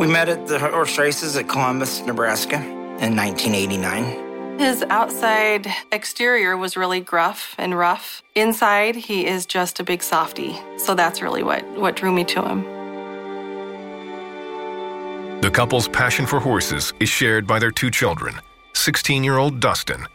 We 0.00 0.06
met 0.06 0.30
at 0.30 0.46
the 0.46 0.58
horse 0.58 0.96
races 0.96 1.36
at 1.36 1.46
Columbus, 1.46 2.00
Nebraska 2.00 2.56
in 2.56 3.14
1989. 3.14 4.58
His 4.58 4.82
outside 4.88 5.70
exterior 5.92 6.56
was 6.56 6.74
really 6.74 7.00
gruff 7.00 7.54
and 7.58 7.76
rough. 7.76 8.22
Inside, 8.34 8.96
he 8.96 9.26
is 9.26 9.44
just 9.44 9.78
a 9.78 9.84
big 9.84 10.02
softy. 10.02 10.58
So 10.78 10.94
that's 10.94 11.20
really 11.20 11.42
what, 11.42 11.68
what 11.72 11.96
drew 11.96 12.12
me 12.12 12.24
to 12.24 12.40
him. 12.40 12.62
The 15.42 15.50
couple's 15.50 15.86
passion 15.86 16.24
for 16.24 16.40
horses 16.40 16.94
is 16.98 17.10
shared 17.10 17.46
by 17.46 17.58
their 17.58 17.70
two 17.70 17.90
children 17.90 18.40
16 18.72 19.22
year 19.22 19.36
old 19.36 19.60
Dustin 19.60 20.06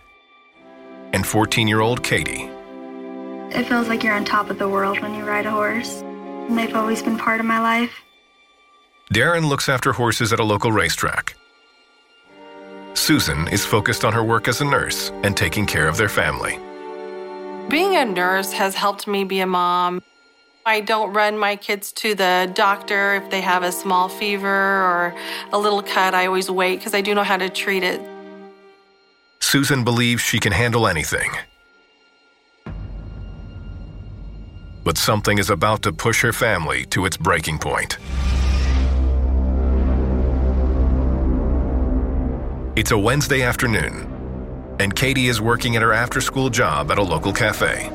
and 1.14 1.28
14 1.28 1.68
year 1.68 1.82
old 1.82 2.02
Katie. 2.02 2.50
It 3.52 3.68
feels 3.68 3.88
like 3.88 4.02
you're 4.02 4.16
on 4.16 4.26
top 4.26 4.50
of 4.50 4.58
the 4.58 4.68
world 4.68 5.00
when 5.02 5.14
you 5.14 5.24
ride 5.24 5.46
a 5.46 5.52
horse. 5.52 6.02
And 6.02 6.58
they've 6.58 6.76
always 6.76 7.04
been 7.04 7.20
part 7.20 7.40
of 7.40 7.46
my 7.46 7.60
life. 7.60 8.05
Darren 9.14 9.48
looks 9.48 9.70
after 9.70 9.94
horses 9.94 10.34
at 10.34 10.40
a 10.40 10.44
local 10.44 10.72
racetrack. 10.72 11.36
Susan 12.96 13.48
is 13.50 13.64
focused 13.64 14.04
on 14.04 14.14
her 14.14 14.24
work 14.24 14.48
as 14.48 14.62
a 14.62 14.66
nurse 14.66 15.12
and 15.24 15.38
taking 15.38 15.66
care 15.66 15.88
of 15.88 15.98
their 15.98 16.10
family. 16.10 16.60
Being 17.70 17.96
a 17.96 18.06
nurse 18.06 18.52
has 18.54 18.74
helped 18.74 19.08
me 19.08 19.24
be 19.24 19.42
a 19.42 19.46
mom. 19.46 20.02
I 20.66 20.82
don't 20.82 21.14
run 21.14 21.38
my 21.38 21.56
kids 21.56 21.92
to 21.94 22.16
the 22.16 22.52
doctor 22.56 23.16
if 23.16 23.30
they 23.30 23.42
have 23.42 23.62
a 23.62 23.72
small 23.72 24.10
fever 24.10 24.48
or 24.48 25.14
a 25.54 25.60
little 25.60 25.84
cut. 25.84 26.16
I 26.16 26.26
always 26.26 26.50
wait 26.50 26.78
because 26.80 26.96
I 26.96 27.02
do 27.02 27.14
know 27.14 27.24
how 27.24 27.38
to 27.38 27.50
treat 27.50 27.84
it. 27.84 28.02
Susan 29.40 29.84
believes 29.84 30.24
she 30.24 30.40
can 30.40 30.52
handle 30.52 30.88
anything. 30.88 31.30
But 34.84 34.98
something 34.98 35.38
is 35.38 35.52
about 35.52 35.84
to 35.84 35.94
push 35.94 36.24
her 36.24 36.34
family 36.34 36.86
to 36.86 37.06
its 37.06 37.18
breaking 37.18 37.60
point. 37.60 38.00
It's 42.76 42.92
a 42.92 42.98
Wednesday 42.98 43.42
afternoon, 43.42 44.76
and 44.82 44.94
Katie 44.94 45.28
is 45.28 45.40
working 45.40 45.78
at 45.78 45.82
her 45.82 45.94
after 45.94 46.20
school 46.20 46.50
job 46.50 46.92
at 46.92 46.98
a 46.98 47.02
local 47.02 47.32
cafe. 47.32 47.90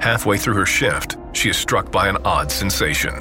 Halfway 0.00 0.38
through 0.38 0.54
her 0.54 0.64
shift, 0.64 1.16
she 1.32 1.50
is 1.50 1.56
struck 1.56 1.90
by 1.90 2.06
an 2.06 2.18
odd 2.24 2.52
sensation. 2.52 3.12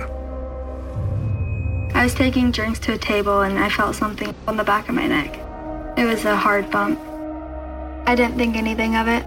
I 1.95 2.03
was 2.03 2.13
taking 2.13 2.51
drinks 2.51 2.77
to 2.81 2.93
a 2.93 2.97
table 2.99 3.41
and 3.41 3.57
I 3.57 3.69
felt 3.69 3.95
something 3.95 4.36
on 4.47 4.55
the 4.55 4.63
back 4.63 4.88
of 4.88 4.93
my 4.93 5.07
neck. 5.07 5.36
It 5.97 6.05
was 6.05 6.25
a 6.25 6.36
hard 6.36 6.69
bump. 6.69 6.99
I 8.07 8.13
didn't 8.13 8.38
think 8.38 8.55
anything 8.55 8.97
of 8.97 9.07
it. 9.07 9.23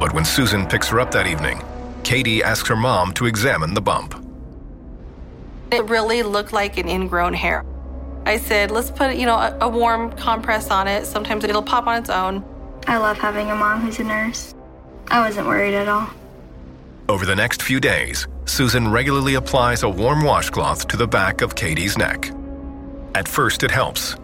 But 0.00 0.14
when 0.14 0.24
Susan 0.24 0.64
picks 0.64 0.88
her 0.88 0.98
up 0.98 1.10
that 1.10 1.26
evening, 1.26 1.62
Katie 2.04 2.42
asks 2.42 2.70
her 2.70 2.76
mom 2.76 3.12
to 3.12 3.26
examine 3.26 3.74
the 3.74 3.82
bump. 3.82 4.14
It 5.70 5.84
really 5.84 6.22
looked 6.22 6.54
like 6.54 6.78
an 6.78 6.88
ingrown 6.88 7.34
hair. 7.34 7.66
I 8.26 8.38
said, 8.38 8.72
let's 8.72 8.90
put, 8.90 9.16
you 9.16 9.24
know, 9.24 9.36
a, 9.36 9.56
a 9.60 9.68
warm 9.68 10.10
compress 10.12 10.70
on 10.70 10.88
it. 10.88 11.06
Sometimes 11.06 11.44
it'll 11.44 11.62
pop 11.62 11.86
on 11.86 11.96
its 11.96 12.10
own. 12.10 12.44
I 12.88 12.96
love 12.98 13.18
having 13.18 13.50
a 13.50 13.54
mom 13.54 13.80
who's 13.80 14.00
a 14.00 14.04
nurse. 14.04 14.52
I 15.08 15.20
wasn't 15.20 15.46
worried 15.46 15.74
at 15.74 15.86
all. 15.86 16.10
Over 17.08 17.24
the 17.24 17.36
next 17.36 17.62
few 17.62 17.78
days, 17.78 18.26
Susan 18.44 18.90
regularly 18.90 19.34
applies 19.36 19.84
a 19.84 19.88
warm 19.88 20.24
washcloth 20.24 20.88
to 20.88 20.96
the 20.96 21.06
back 21.06 21.40
of 21.40 21.54
Katie's 21.54 21.96
neck. 21.96 22.32
At 23.14 23.28
first, 23.28 23.62
it 23.62 23.70
helps. 23.70 24.16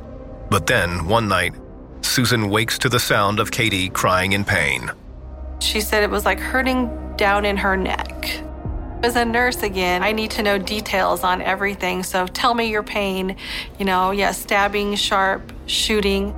But 0.51 0.67
then, 0.67 1.07
one 1.07 1.29
night, 1.29 1.55
Susan 2.01 2.51
wakes 2.51 2.79
to 2.79 2.89
the 2.89 2.99
sound 2.99 3.39
of 3.39 3.53
Katie 3.53 3.89
crying 3.89 4.33
in 4.33 4.45
pain. 4.45 4.91
She 5.61 5.81
said 5.81 6.03
it 6.03 6.11
was 6.11 6.25
like 6.25 6.41
hurting 6.41 7.15
down 7.17 7.45
in 7.45 7.57
her 7.57 7.77
neck. 7.77 8.43
As 9.03 9.17
a 9.17 9.25
nurse, 9.25 9.65
again, 9.65 10.05
I 10.05 10.13
need 10.13 10.31
to 10.33 10.45
know 10.45 10.59
details 10.59 11.25
on 11.25 11.43
everything. 11.43 12.05
So 12.05 12.29
tell 12.29 12.55
me 12.55 12.71
your 12.71 12.85
pain. 12.85 13.37
You 13.77 13.85
know, 13.85 14.13
yeah, 14.13 14.31
stabbing, 14.31 14.95
sharp, 14.95 15.53
shooting. 15.67 16.33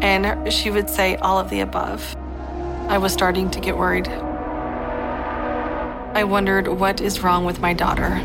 And 0.00 0.52
she 0.52 0.70
would 0.70 0.88
say 0.88 1.16
all 1.16 1.40
of 1.40 1.50
the 1.50 1.58
above. 1.58 2.14
I 2.88 2.98
was 2.98 3.12
starting 3.12 3.50
to 3.50 3.58
get 3.58 3.76
worried. 3.76 4.06
I 6.14 6.22
wondered 6.22 6.68
what 6.68 7.00
is 7.00 7.20
wrong 7.20 7.44
with 7.44 7.58
my 7.60 7.72
daughter. 7.72 8.20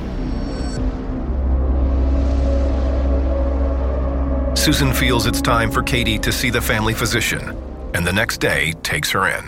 Susan 4.55 4.93
feels 4.93 5.25
it's 5.25 5.41
time 5.41 5.71
for 5.71 5.81
Katie 5.81 6.19
to 6.19 6.31
see 6.31 6.51
the 6.51 6.61
family 6.61 6.93
physician, 6.93 7.57
and 7.95 8.05
the 8.05 8.13
next 8.13 8.39
day 8.39 8.73
takes 8.83 9.09
her 9.11 9.27
in. 9.27 9.45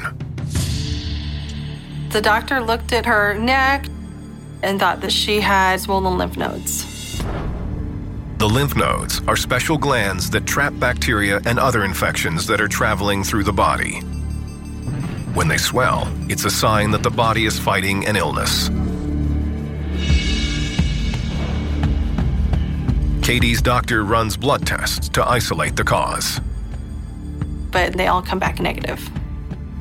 The 2.09 2.21
doctor 2.21 2.59
looked 2.61 2.93
at 2.93 3.05
her 3.05 3.37
neck 3.37 3.85
and 4.61 4.79
thought 4.79 5.01
that 5.01 5.11
she 5.11 5.39
had 5.39 5.79
swollen 5.79 6.17
lymph 6.17 6.37
nodes. 6.37 7.23
The 8.37 8.47
lymph 8.47 8.75
nodes 8.75 9.21
are 9.27 9.35
special 9.35 9.77
glands 9.77 10.29
that 10.29 10.45
trap 10.45 10.73
bacteria 10.77 11.41
and 11.45 11.59
other 11.59 11.83
infections 11.83 12.47
that 12.47 12.61
are 12.61 12.67
traveling 12.67 13.23
through 13.23 13.43
the 13.43 13.53
body. 13.53 13.99
When 15.33 15.47
they 15.47 15.57
swell, 15.57 16.07
it's 16.29 16.45
a 16.45 16.49
sign 16.49 16.91
that 16.91 17.03
the 17.03 17.09
body 17.09 17.45
is 17.45 17.59
fighting 17.59 18.05
an 18.07 18.15
illness. 18.15 18.69
Katie's 23.21 23.61
doctor 23.61 24.03
runs 24.03 24.35
blood 24.37 24.65
tests 24.65 25.09
to 25.09 25.23
isolate 25.23 25.75
the 25.75 25.83
cause. 25.83 26.41
But 27.71 27.93
they 27.93 28.07
all 28.07 28.21
come 28.21 28.39
back 28.39 28.59
negative. 28.59 29.07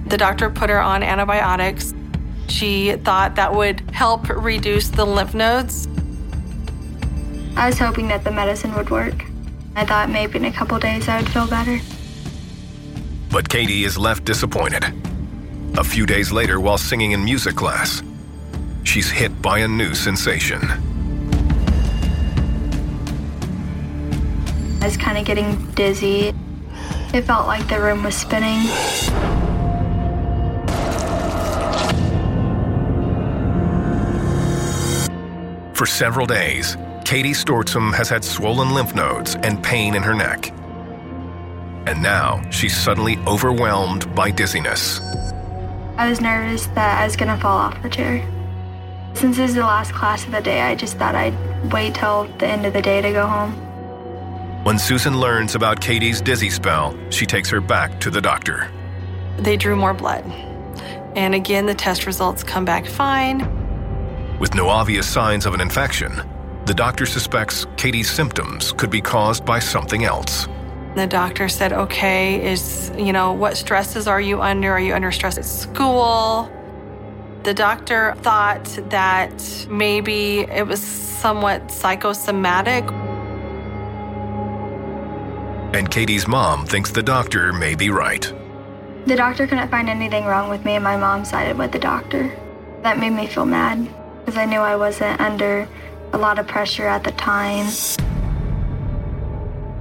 The 0.06 0.18
doctor 0.18 0.50
put 0.50 0.68
her 0.68 0.80
on 0.80 1.02
antibiotics. 1.02 1.94
She 2.48 2.92
thought 2.96 3.36
that 3.36 3.54
would 3.54 3.80
help 3.90 4.28
reduce 4.28 4.88
the 4.88 5.04
lymph 5.04 5.34
nodes. 5.34 5.86
I 7.56 7.66
was 7.66 7.78
hoping 7.78 8.08
that 8.08 8.24
the 8.24 8.30
medicine 8.30 8.74
would 8.74 8.90
work. 8.90 9.24
I 9.76 9.84
thought 9.84 10.10
maybe 10.10 10.38
in 10.38 10.44
a 10.44 10.52
couple 10.52 10.78
days 10.78 11.08
I 11.08 11.20
would 11.20 11.30
feel 11.30 11.46
better. 11.46 11.78
But 13.30 13.48
Katie 13.48 13.84
is 13.84 13.98
left 13.98 14.24
disappointed. 14.24 14.84
A 15.76 15.84
few 15.84 16.06
days 16.06 16.32
later, 16.32 16.60
while 16.60 16.78
singing 16.78 17.12
in 17.12 17.22
music 17.22 17.54
class, 17.54 18.02
she's 18.84 19.10
hit 19.10 19.42
by 19.42 19.60
a 19.60 19.68
new 19.68 19.94
sensation. 19.94 20.60
I 24.80 24.84
was 24.84 24.96
kind 24.96 25.18
of 25.18 25.24
getting 25.24 25.70
dizzy. 25.72 26.32
It 27.12 27.22
felt 27.22 27.46
like 27.46 27.68
the 27.68 27.80
room 27.80 28.02
was 28.02 28.14
spinning. 28.14 28.66
Several 35.98 36.26
days, 36.26 36.76
Katie 37.04 37.32
Stortzum 37.32 37.92
has 37.92 38.08
had 38.08 38.22
swollen 38.22 38.72
lymph 38.72 38.94
nodes 38.94 39.34
and 39.42 39.60
pain 39.60 39.96
in 39.96 40.02
her 40.04 40.14
neck. 40.14 40.52
And 41.88 42.00
now 42.00 42.48
she's 42.50 42.76
suddenly 42.76 43.18
overwhelmed 43.26 44.14
by 44.14 44.30
dizziness. 44.30 45.00
I 45.96 46.08
was 46.08 46.20
nervous 46.20 46.66
that 46.68 47.00
I 47.00 47.04
was 47.04 47.16
going 47.16 47.34
to 47.34 47.42
fall 47.42 47.58
off 47.58 47.82
the 47.82 47.90
chair. 47.90 48.24
Since 49.14 49.38
this 49.38 49.50
is 49.50 49.56
the 49.56 49.62
last 49.62 49.92
class 49.92 50.24
of 50.24 50.30
the 50.30 50.40
day, 50.40 50.60
I 50.60 50.76
just 50.76 50.98
thought 50.98 51.16
I'd 51.16 51.34
wait 51.72 51.96
till 51.96 52.26
the 52.38 52.46
end 52.46 52.64
of 52.64 52.74
the 52.74 52.82
day 52.82 53.02
to 53.02 53.10
go 53.10 53.26
home. 53.26 53.50
When 54.62 54.78
Susan 54.78 55.18
learns 55.18 55.56
about 55.56 55.80
Katie's 55.80 56.20
dizzy 56.20 56.50
spell, 56.50 56.96
she 57.10 57.26
takes 57.26 57.50
her 57.50 57.60
back 57.60 57.98
to 58.02 58.10
the 58.10 58.20
doctor. 58.20 58.70
They 59.38 59.56
drew 59.56 59.74
more 59.74 59.94
blood. 59.94 60.24
And 61.16 61.34
again, 61.34 61.66
the 61.66 61.74
test 61.74 62.06
results 62.06 62.44
come 62.44 62.64
back 62.64 62.86
fine. 62.86 63.57
With 64.38 64.54
no 64.54 64.68
obvious 64.68 65.08
signs 65.08 65.46
of 65.46 65.54
an 65.54 65.60
infection, 65.60 66.22
the 66.64 66.72
doctor 66.72 67.06
suspects 67.06 67.66
Katie's 67.76 68.08
symptoms 68.08 68.72
could 68.72 68.88
be 68.88 69.00
caused 69.00 69.44
by 69.44 69.58
something 69.58 70.04
else. 70.04 70.46
The 70.94 71.08
doctor 71.08 71.48
said, 71.48 71.72
okay, 71.72 72.48
is, 72.48 72.92
you 72.96 73.12
know, 73.12 73.32
what 73.32 73.56
stresses 73.56 74.06
are 74.06 74.20
you 74.20 74.40
under? 74.40 74.70
Are 74.70 74.80
you 74.80 74.94
under 74.94 75.10
stress 75.10 75.38
at 75.38 75.44
school? 75.44 76.48
The 77.42 77.52
doctor 77.52 78.14
thought 78.18 78.64
that 78.90 79.66
maybe 79.68 80.40
it 80.40 80.64
was 80.64 80.80
somewhat 80.80 81.72
psychosomatic. 81.72 82.84
And 85.74 85.90
Katie's 85.90 86.28
mom 86.28 86.64
thinks 86.64 86.92
the 86.92 87.02
doctor 87.02 87.52
may 87.52 87.74
be 87.74 87.90
right. 87.90 88.32
The 89.06 89.16
doctor 89.16 89.48
couldn't 89.48 89.68
find 89.68 89.88
anything 89.88 90.26
wrong 90.26 90.48
with 90.48 90.64
me, 90.64 90.76
and 90.76 90.84
my 90.84 90.96
mom 90.96 91.24
sided 91.24 91.58
with 91.58 91.72
the 91.72 91.80
doctor. 91.80 92.30
That 92.82 92.98
made 92.98 93.10
me 93.10 93.26
feel 93.26 93.44
mad 93.44 93.92
because 94.28 94.42
I 94.42 94.44
knew 94.44 94.60
I 94.60 94.76
wasn't 94.76 95.18
under 95.22 95.66
a 96.12 96.18
lot 96.18 96.38
of 96.38 96.46
pressure 96.46 96.86
at 96.86 97.02
the 97.02 97.12
time 97.12 97.66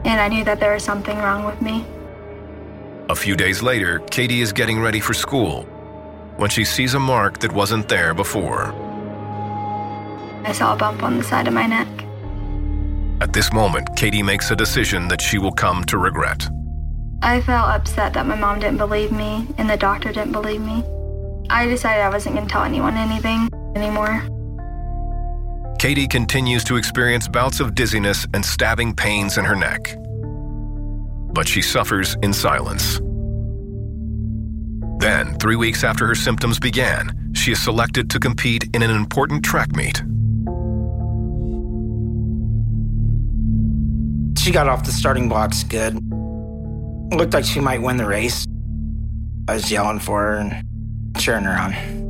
and 0.06 0.22
I 0.22 0.30
knew 0.30 0.46
that 0.46 0.62
there 0.62 0.74
was 0.74 0.86
something 0.86 1.18
wrong 1.18 1.44
with 1.44 1.62
me. 1.62 1.86
A 3.10 3.16
few 3.16 3.36
days 3.36 3.62
later, 3.62 4.00
Katie 4.10 4.40
is 4.40 4.54
getting 4.54 4.80
ready 4.80 5.02
for 5.02 5.14
school 5.14 5.64
when 6.38 6.50
she 6.50 6.64
sees 6.64 6.94
a 6.94 7.00
mark 7.00 7.40
that 7.40 7.52
wasn't 7.52 7.90
there 7.90 8.14
before. 8.14 8.68
I 10.46 10.54
saw 10.54 10.76
a 10.76 10.78
bump 10.78 11.04
on 11.04 11.18
the 11.18 11.26
side 11.26 11.50
of 11.50 11.54
my 11.54 11.68
neck. 11.68 11.90
At 13.20 13.34
this 13.34 13.52
moment, 13.52 13.98
Katie 13.98 14.24
makes 14.24 14.50
a 14.50 14.56
decision 14.56 15.10
that 15.10 15.20
she 15.20 15.40
will 15.40 15.52
come 15.52 15.84
to 15.86 15.98
regret. 15.98 16.48
I 17.22 17.42
felt 17.42 17.68
upset 17.68 18.14
that 18.14 18.26
my 18.26 18.36
mom 18.36 18.62
didn't 18.62 18.78
believe 18.78 19.12
me 19.12 19.46
and 19.58 19.70
the 19.70 19.76
doctor 19.76 20.14
didn't 20.14 20.32
believe 20.32 20.62
me. 20.62 20.86
I 21.50 21.66
decided 21.66 22.02
I 22.02 22.10
wasn't 22.10 22.36
going 22.36 22.48
to 22.48 22.54
tell 22.54 22.64
anyone 22.64 22.96
anything 22.96 23.50
anymore. 23.76 24.26
Katie 25.80 26.08
continues 26.08 26.64
to 26.64 26.76
experience 26.76 27.28
bouts 27.28 27.60
of 27.60 27.76
dizziness 27.76 28.26
and 28.34 28.44
stabbing 28.44 28.96
pains 28.96 29.38
in 29.38 29.46
her 29.46 29.56
neck. 29.56 29.96
But 31.36 31.48
she 31.48 31.62
suffers 31.62 32.16
in 32.24 32.34
silence. 32.34 33.00
Then, 35.00 35.38
three 35.38 35.56
weeks 35.56 35.84
after 35.84 36.08
her 36.08 36.16
symptoms 36.16 36.60
began, 36.60 37.32
she 37.36 37.52
is 37.52 37.64
selected 37.64 38.10
to 38.10 38.20
compete 38.20 38.68
in 38.74 38.82
an 38.82 38.90
important 38.90 39.46
track 39.46 39.76
meet. 39.76 40.02
She 44.40 44.52
got 44.52 44.68
off 44.68 44.84
the 44.84 44.92
starting 44.92 45.30
blocks 45.30 45.64
good. 45.64 45.94
Looked 47.14 47.36
like 47.36 47.46
she 47.46 47.60
might 47.60 47.84
win 47.84 47.98
the 47.98 48.08
race. 48.08 48.48
I 49.48 49.54
was 49.54 49.72
yelling 49.72 50.00
for 50.00 50.22
her 50.22 50.34
and 50.38 51.16
cheering 51.18 51.44
her 51.44 51.56
on. 51.56 52.07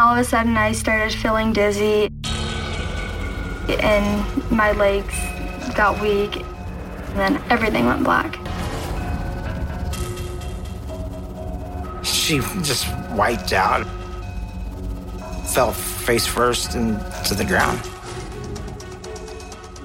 All 0.00 0.14
of 0.14 0.18
a 0.18 0.24
sudden, 0.24 0.56
I 0.56 0.72
started 0.72 1.12
feeling 1.12 1.52
dizzy, 1.52 2.10
and 3.68 4.50
my 4.50 4.72
legs 4.72 5.14
got 5.74 6.00
weak, 6.00 6.36
and 6.36 7.16
then 7.16 7.42
everything 7.50 7.84
went 7.84 8.02
black. 8.02 8.38
She 12.02 12.38
just 12.62 12.86
wiped 13.10 13.52
out, 13.52 13.84
fell 15.48 15.72
face 15.72 16.26
first 16.26 16.76
into 16.76 17.34
the 17.34 17.44
ground. 17.44 17.78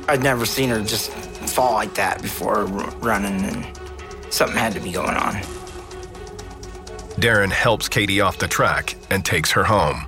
I'd 0.07 0.23
never 0.23 0.45
seen 0.45 0.69
her 0.69 0.79
just 0.79 1.11
fall 1.11 1.73
like 1.73 1.93
that 1.95 2.21
before 2.21 2.63
running, 2.63 3.43
and 3.43 4.33
something 4.33 4.55
had 4.57 4.71
to 4.75 4.79
be 4.79 4.93
going 4.93 5.17
on. 5.17 5.41
Darren 7.15 7.51
helps 7.51 7.87
Katie 7.87 8.21
off 8.21 8.37
the 8.37 8.47
track 8.47 8.95
and 9.09 9.23
takes 9.23 9.51
her 9.51 9.63
home. 9.63 10.05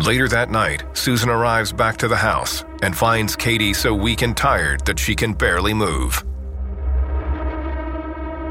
Later 0.00 0.28
that 0.28 0.50
night, 0.50 0.84
Susan 0.94 1.28
arrives 1.28 1.72
back 1.72 1.96
to 1.98 2.08
the 2.08 2.16
house 2.16 2.64
and 2.82 2.96
finds 2.96 3.36
Katie 3.36 3.74
so 3.74 3.94
weak 3.94 4.22
and 4.22 4.36
tired 4.36 4.84
that 4.86 4.98
she 4.98 5.14
can 5.14 5.34
barely 5.34 5.74
move. 5.74 6.24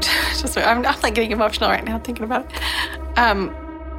Just, 0.00 0.56
I'm, 0.56 0.86
I'm 0.86 1.00
like 1.00 1.14
getting 1.14 1.32
emotional 1.32 1.70
right 1.70 1.84
now 1.84 1.98
thinking 1.98 2.24
about 2.24 2.50
it. 2.50 3.18
Um, 3.18 3.50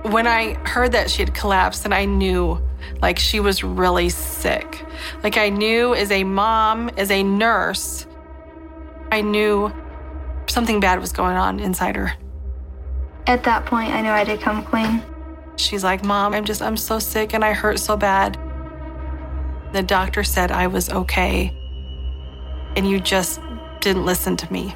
when 0.03 0.27
I 0.27 0.53
heard 0.67 0.93
that 0.93 1.09
she 1.09 1.21
had 1.23 1.33
collapsed, 1.33 1.85
and 1.85 1.93
I 1.93 2.05
knew 2.05 2.59
like 3.01 3.19
she 3.19 3.39
was 3.39 3.63
really 3.63 4.09
sick. 4.09 4.85
Like 5.23 5.37
I 5.37 5.49
knew 5.49 5.93
as 5.93 6.11
a 6.11 6.23
mom, 6.23 6.89
as 6.97 7.11
a 7.11 7.23
nurse, 7.23 8.07
I 9.11 9.21
knew 9.21 9.71
something 10.51 10.79
bad 10.79 10.99
was 10.99 11.11
going 11.11 11.37
on 11.37 11.59
inside 11.59 11.95
her. 11.95 12.13
At 13.27 13.43
that 13.43 13.65
point, 13.65 13.91
I 13.91 14.01
knew 14.01 14.09
I 14.09 14.19
had 14.19 14.27
to 14.27 14.37
come 14.37 14.63
clean. 14.63 15.01
She's 15.55 15.83
like, 15.83 16.03
Mom, 16.03 16.33
I'm 16.33 16.45
just, 16.45 16.61
I'm 16.61 16.77
so 16.77 16.99
sick 16.99 17.33
and 17.33 17.45
I 17.45 17.53
hurt 17.53 17.79
so 17.79 17.95
bad. 17.95 18.37
The 19.73 19.83
doctor 19.83 20.23
said 20.23 20.51
I 20.51 20.67
was 20.67 20.89
okay. 20.89 21.55
And 22.75 22.89
you 22.89 22.99
just 22.99 23.39
didn't 23.79 24.05
listen 24.05 24.37
to 24.37 24.51
me. 24.51 24.75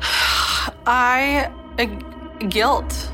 I, 0.86 1.50
uh, 1.78 1.84
guilt. 2.48 3.10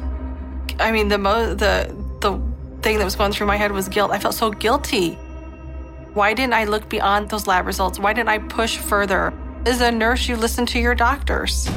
I 0.78 0.92
mean, 0.92 1.08
the 1.08 1.18
mo, 1.18 1.54
the, 1.54 1.94
the 2.20 2.40
thing 2.82 2.98
that 2.98 3.04
was 3.04 3.16
going 3.16 3.32
through 3.32 3.46
my 3.46 3.56
head 3.56 3.72
was 3.72 3.88
guilt. 3.88 4.10
I 4.10 4.18
felt 4.18 4.34
so 4.34 4.50
guilty. 4.50 5.14
Why 6.14 6.34
didn't 6.34 6.54
I 6.54 6.64
look 6.64 6.88
beyond 6.88 7.28
those 7.28 7.46
lab 7.46 7.66
results? 7.66 7.98
Why 7.98 8.12
didn't 8.12 8.30
I 8.30 8.38
push 8.38 8.78
further? 8.78 9.32
As 9.66 9.80
a 9.80 9.90
nurse, 9.90 10.28
you 10.28 10.36
listen 10.36 10.64
to 10.66 10.78
your 10.78 10.94
doctors. 10.94 11.68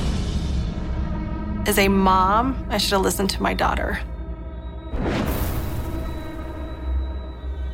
As 1.65 1.77
a 1.77 1.87
mom, 1.87 2.65
I 2.69 2.77
should 2.77 2.93
have 2.93 3.01
listened 3.01 3.29
to 3.31 3.41
my 3.41 3.53
daughter. 3.53 3.99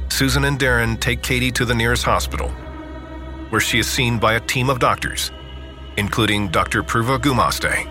Susan 0.10 0.46
and 0.46 0.58
Darren 0.58 1.00
take 1.00 1.22
Katie 1.22 1.52
to 1.52 1.66
the 1.66 1.76
nearest 1.76 2.04
hospital, 2.04 2.50
where 3.50 3.62
she 3.62 3.80
is 3.80 3.88
seen 3.88 4.18
by 4.18 4.34
a 4.34 4.40
team 4.40 4.70
of 4.70 4.80
doctors, 4.80 5.32
including 5.98 6.48
Dr. 6.48 6.82
Purva 6.82 7.20
Gumaste. 7.20 7.86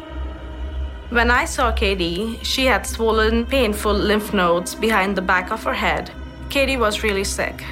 When 1.10 1.30
I 1.30 1.44
saw 1.44 1.70
Katie, 1.70 2.40
she 2.42 2.64
had 2.66 2.84
swollen, 2.84 3.46
painful 3.46 3.94
lymph 3.94 4.34
nodes 4.34 4.74
behind 4.74 5.16
the 5.16 5.22
back 5.22 5.52
of 5.52 5.62
her 5.62 5.74
head. 5.74 6.10
Katie 6.48 6.76
was 6.76 7.04
really 7.04 7.24
sick. 7.24 7.64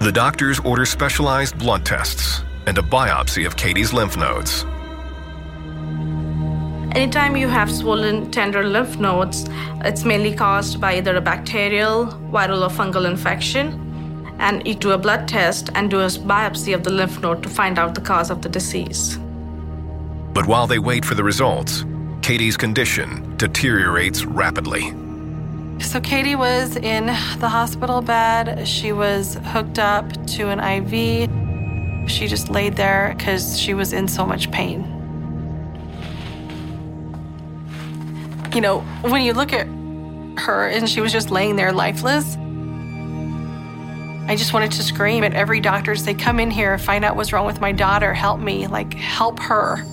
The 0.00 0.10
doctors 0.10 0.58
order 0.60 0.84
specialized 0.84 1.56
blood 1.58 1.84
tests 1.84 2.42
and 2.70 2.78
a 2.78 2.82
biopsy 2.82 3.44
of 3.48 3.56
Katie's 3.56 3.92
lymph 3.92 4.16
nodes. 4.16 4.64
Anytime 6.94 7.36
you 7.36 7.48
have 7.48 7.68
swollen, 7.68 8.30
tender 8.30 8.62
lymph 8.62 8.96
nodes, 8.96 9.48
it's 9.84 10.04
mainly 10.04 10.32
caused 10.32 10.80
by 10.80 10.98
either 10.98 11.16
a 11.16 11.20
bacterial, 11.20 12.06
viral, 12.30 12.62
or 12.62 12.70
fungal 12.70 13.10
infection. 13.10 13.66
And 14.38 14.64
you 14.64 14.74
do 14.74 14.92
a 14.92 14.98
blood 14.98 15.26
test 15.26 15.70
and 15.74 15.90
do 15.90 15.98
a 15.98 16.06
biopsy 16.06 16.72
of 16.72 16.84
the 16.84 16.90
lymph 16.90 17.20
node 17.20 17.42
to 17.42 17.48
find 17.48 17.76
out 17.76 17.96
the 17.96 18.00
cause 18.00 18.30
of 18.30 18.40
the 18.42 18.48
disease. 18.48 19.18
But 20.32 20.46
while 20.46 20.68
they 20.68 20.78
wait 20.78 21.04
for 21.04 21.16
the 21.16 21.24
results, 21.24 21.84
Katie's 22.22 22.56
condition 22.56 23.36
deteriorates 23.36 24.24
rapidly. 24.24 24.94
So 25.80 26.00
Katie 26.00 26.36
was 26.36 26.76
in 26.76 27.06
the 27.40 27.48
hospital 27.48 28.00
bed. 28.00 28.68
She 28.68 28.92
was 28.92 29.38
hooked 29.46 29.80
up 29.80 30.04
to 30.36 30.50
an 30.50 30.60
IV. 30.60 31.39
She 32.06 32.26
just 32.26 32.48
laid 32.48 32.76
there 32.76 33.14
because 33.16 33.58
she 33.58 33.74
was 33.74 33.92
in 33.92 34.08
so 34.08 34.26
much 34.26 34.50
pain. 34.50 34.84
You 38.54 38.60
know, 38.60 38.80
when 39.02 39.22
you 39.22 39.32
look 39.32 39.52
at 39.52 39.66
her 40.38 40.68
and 40.68 40.88
she 40.88 41.00
was 41.00 41.12
just 41.12 41.30
laying 41.30 41.56
there 41.56 41.72
lifeless, 41.72 42.36
I 44.30 44.36
just 44.36 44.52
wanted 44.52 44.72
to 44.72 44.82
scream 44.82 45.24
at 45.24 45.34
every 45.34 45.60
doctor 45.60 45.96
say, 45.96 46.14
Come 46.14 46.38
in 46.40 46.50
here, 46.50 46.78
find 46.78 47.04
out 47.04 47.16
what's 47.16 47.32
wrong 47.32 47.46
with 47.46 47.60
my 47.60 47.72
daughter, 47.72 48.14
help 48.14 48.40
me, 48.40 48.66
like, 48.66 48.94
help 48.94 49.40
her. 49.40 49.84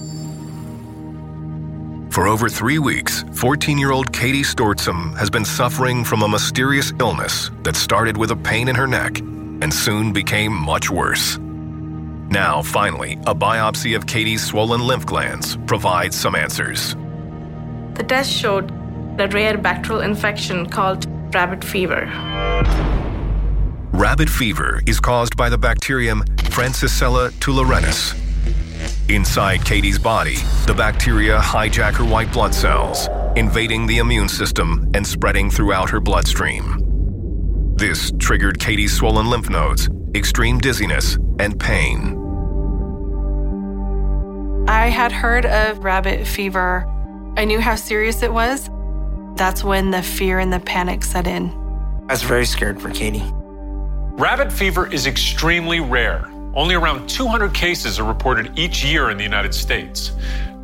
For 2.11 2.27
over 2.27 2.49
three 2.49 2.79
weeks, 2.79 3.23
14 3.33 3.77
year 3.77 3.91
old 3.91 4.11
Katie 4.11 4.41
Stortzum 4.41 5.15
has 5.17 5.29
been 5.29 5.45
suffering 5.45 6.03
from 6.03 6.23
a 6.23 6.27
mysterious 6.27 6.91
illness 6.99 7.51
that 7.63 7.75
started 7.75 8.17
with 8.17 8.31
a 8.31 8.35
pain 8.35 8.67
in 8.67 8.75
her 8.75 8.87
neck 8.87 9.19
and 9.19 9.73
soon 9.73 10.13
became 10.13 10.51
much 10.51 10.89
worse. 10.89 11.37
Now, 12.29 12.61
finally, 12.61 13.13
a 13.25 13.33
biopsy 13.33 13.95
of 13.95 14.05
Katie's 14.05 14.43
swollen 14.45 14.81
lymph 14.81 15.05
glands 15.05 15.57
provides 15.65 16.15
some 16.15 16.35
answers. 16.35 16.95
The 17.93 18.03
test 18.03 18.31
showed 18.31 18.69
a 19.19 19.27
rare 19.29 19.57
bacterial 19.57 20.01
infection 20.01 20.65
called 20.67 21.05
rabbit 21.33 21.63
fever. 21.63 22.05
Rabbit 23.93 24.29
fever 24.29 24.81
is 24.85 24.99
caused 24.99 25.37
by 25.37 25.49
the 25.49 25.57
bacterium 25.57 26.23
Francisella 26.51 27.31
tularensis. 27.39 28.13
Inside 29.09 29.63
Katie's 29.63 29.97
body, 29.97 30.35
the 30.65 30.73
bacteria 30.73 31.39
hijack 31.39 31.93
her 31.93 32.05
white 32.05 32.31
blood 32.33 32.53
cells, 32.53 33.07
invading 33.37 33.87
the 33.87 33.99
immune 33.99 34.27
system 34.27 34.91
and 34.93 35.07
spreading 35.07 35.49
throughout 35.49 35.89
her 35.89 36.01
bloodstream. 36.01 36.83
This 37.77 38.11
triggered 38.19 38.59
Katie's 38.59 38.93
swollen 38.93 39.29
lymph 39.29 39.49
nodes, 39.49 39.87
extreme 40.17 40.57
dizziness, 40.59 41.15
and 41.39 41.59
pain. 41.59 42.23
I 44.67 44.87
had 44.87 45.11
heard 45.13 45.45
of 45.45 45.83
rabbit 45.83 46.27
fever. 46.27 46.85
I 47.37 47.45
knew 47.45 47.61
how 47.61 47.75
serious 47.75 48.21
it 48.23 48.33
was. 48.33 48.69
That's 49.35 49.63
when 49.63 49.91
the 49.91 50.01
fear 50.01 50.39
and 50.39 50.51
the 50.51 50.59
panic 50.59 51.03
set 51.03 51.27
in. 51.27 51.49
I 52.09 52.13
was 52.13 52.23
very 52.23 52.45
scared 52.45 52.81
for 52.81 52.89
Katie. 52.89 53.23
Rabbit 54.17 54.51
fever 54.51 54.91
is 54.91 55.07
extremely 55.07 55.79
rare. 55.79 56.25
Only 56.55 56.73
around 56.73 57.07
200 57.07 57.53
cases 57.53 57.99
are 57.99 58.03
reported 58.03 58.57
each 58.57 58.83
year 58.83 59.11
in 59.11 59.17
the 59.17 59.23
United 59.23 59.53
States. 59.53 60.11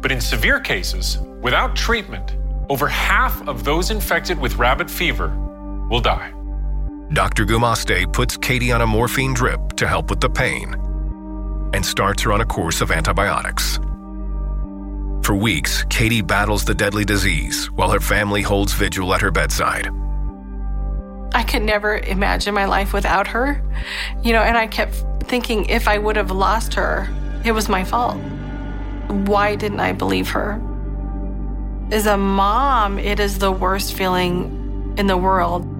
But 0.01 0.11
in 0.11 0.19
severe 0.19 0.59
cases, 0.59 1.19
without 1.41 1.75
treatment, 1.75 2.35
over 2.69 2.87
half 2.87 3.47
of 3.47 3.63
those 3.63 3.91
infected 3.91 4.39
with 4.39 4.55
rabbit 4.55 4.89
fever 4.89 5.29
will 5.89 5.99
die. 6.01 6.33
Dr. 7.13 7.45
Gumaste 7.45 8.11
puts 8.11 8.37
Katie 8.37 8.71
on 8.71 8.81
a 8.81 8.87
morphine 8.87 9.35
drip 9.35 9.73
to 9.73 9.87
help 9.87 10.09
with 10.09 10.19
the 10.19 10.29
pain 10.29 10.73
and 11.75 11.85
starts 11.85 12.23
her 12.23 12.33
on 12.33 12.41
a 12.41 12.45
course 12.45 12.81
of 12.81 12.89
antibiotics. 12.89 13.79
For 15.21 15.35
weeks, 15.35 15.83
Katie 15.91 16.23
battles 16.23 16.65
the 16.65 16.73
deadly 16.73 17.05
disease 17.05 17.69
while 17.71 17.91
her 17.91 17.99
family 17.99 18.41
holds 18.41 18.73
vigil 18.73 19.13
at 19.13 19.21
her 19.21 19.29
bedside. 19.29 19.89
I 21.35 21.43
could 21.43 21.61
never 21.61 21.97
imagine 21.97 22.55
my 22.55 22.65
life 22.65 22.93
without 22.93 23.27
her. 23.27 23.61
You 24.23 24.33
know, 24.33 24.41
and 24.41 24.57
I 24.57 24.65
kept 24.65 24.95
thinking 25.23 25.65
if 25.65 25.87
I 25.87 25.99
would 25.99 26.15
have 26.15 26.31
lost 26.31 26.73
her, 26.73 27.07
it 27.45 27.51
was 27.51 27.69
my 27.69 27.83
fault. 27.83 28.17
Why 29.07 29.55
didn't 29.55 29.81
I 29.81 29.93
believe 29.93 30.29
her? 30.29 30.59
As 31.91 32.07
a 32.07 32.17
mom, 32.17 32.97
it 32.97 33.19
is 33.19 33.37
the 33.37 33.51
worst 33.51 33.93
feeling 33.93 34.95
in 34.97 35.05
the 35.05 35.17
world. 35.17 35.72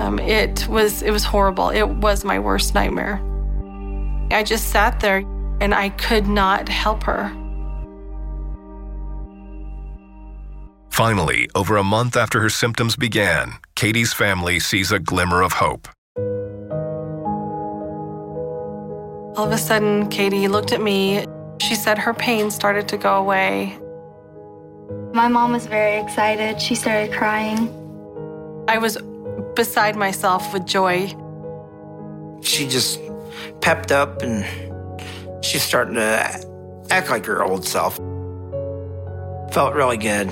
Um, 0.00 0.18
it 0.20 0.66
was 0.68 1.02
it 1.02 1.10
was 1.10 1.24
horrible. 1.24 1.70
It 1.70 1.88
was 1.88 2.24
my 2.24 2.38
worst 2.38 2.74
nightmare. 2.74 3.20
I 4.30 4.42
just 4.44 4.68
sat 4.68 5.00
there 5.00 5.24
and 5.60 5.74
I 5.74 5.88
could 5.90 6.26
not 6.26 6.68
help 6.68 7.02
her. 7.04 7.32
Finally, 10.90 11.48
over 11.54 11.76
a 11.76 11.84
month 11.84 12.16
after 12.16 12.40
her 12.40 12.50
symptoms 12.50 12.96
began, 12.96 13.52
Katie's 13.76 14.12
family 14.12 14.58
sees 14.58 14.90
a 14.90 14.98
glimmer 14.98 15.42
of 15.42 15.52
hope. 15.52 15.88
All 19.36 19.46
of 19.46 19.52
a 19.52 19.58
sudden, 19.58 20.08
Katie 20.08 20.48
looked 20.48 20.72
at 20.72 20.80
me. 20.80 21.24
She 21.60 21.76
said 21.76 21.98
her 21.98 22.12
pain 22.12 22.50
started 22.50 22.88
to 22.88 22.96
go 22.96 23.14
away. 23.14 23.78
My 25.12 25.28
mom 25.28 25.52
was 25.52 25.66
very 25.66 26.00
excited. 26.00 26.60
She 26.60 26.74
started 26.74 27.12
crying. 27.12 27.68
I 28.66 28.78
was 28.78 28.98
beside 29.58 29.96
myself 29.96 30.52
with 30.52 30.64
joy. 30.64 31.08
She 32.42 32.68
just 32.68 33.00
pepped 33.60 33.90
up 33.90 34.22
and 34.22 34.46
she's 35.44 35.64
starting 35.64 35.96
to 35.96 36.40
act 36.90 37.10
like 37.10 37.26
her 37.26 37.42
old 37.42 37.66
self. 37.66 37.96
Felt 39.52 39.74
really 39.74 39.96
good. 39.96 40.28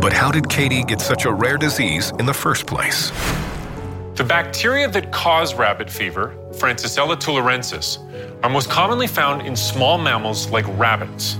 But 0.00 0.14
how 0.14 0.30
did 0.32 0.48
Katie 0.48 0.82
get 0.84 1.02
such 1.02 1.26
a 1.26 1.32
rare 1.32 1.58
disease 1.58 2.12
in 2.18 2.24
the 2.24 2.32
first 2.32 2.66
place? 2.66 3.10
The 4.14 4.24
bacteria 4.24 4.88
that 4.88 5.12
cause 5.12 5.54
rabbit 5.54 5.90
fever, 5.90 6.34
Francisella 6.52 7.16
tularensis, 7.16 7.98
are 8.42 8.48
most 8.48 8.70
commonly 8.70 9.06
found 9.06 9.46
in 9.46 9.54
small 9.54 9.98
mammals 9.98 10.48
like 10.48 10.64
rabbits. 10.78 11.36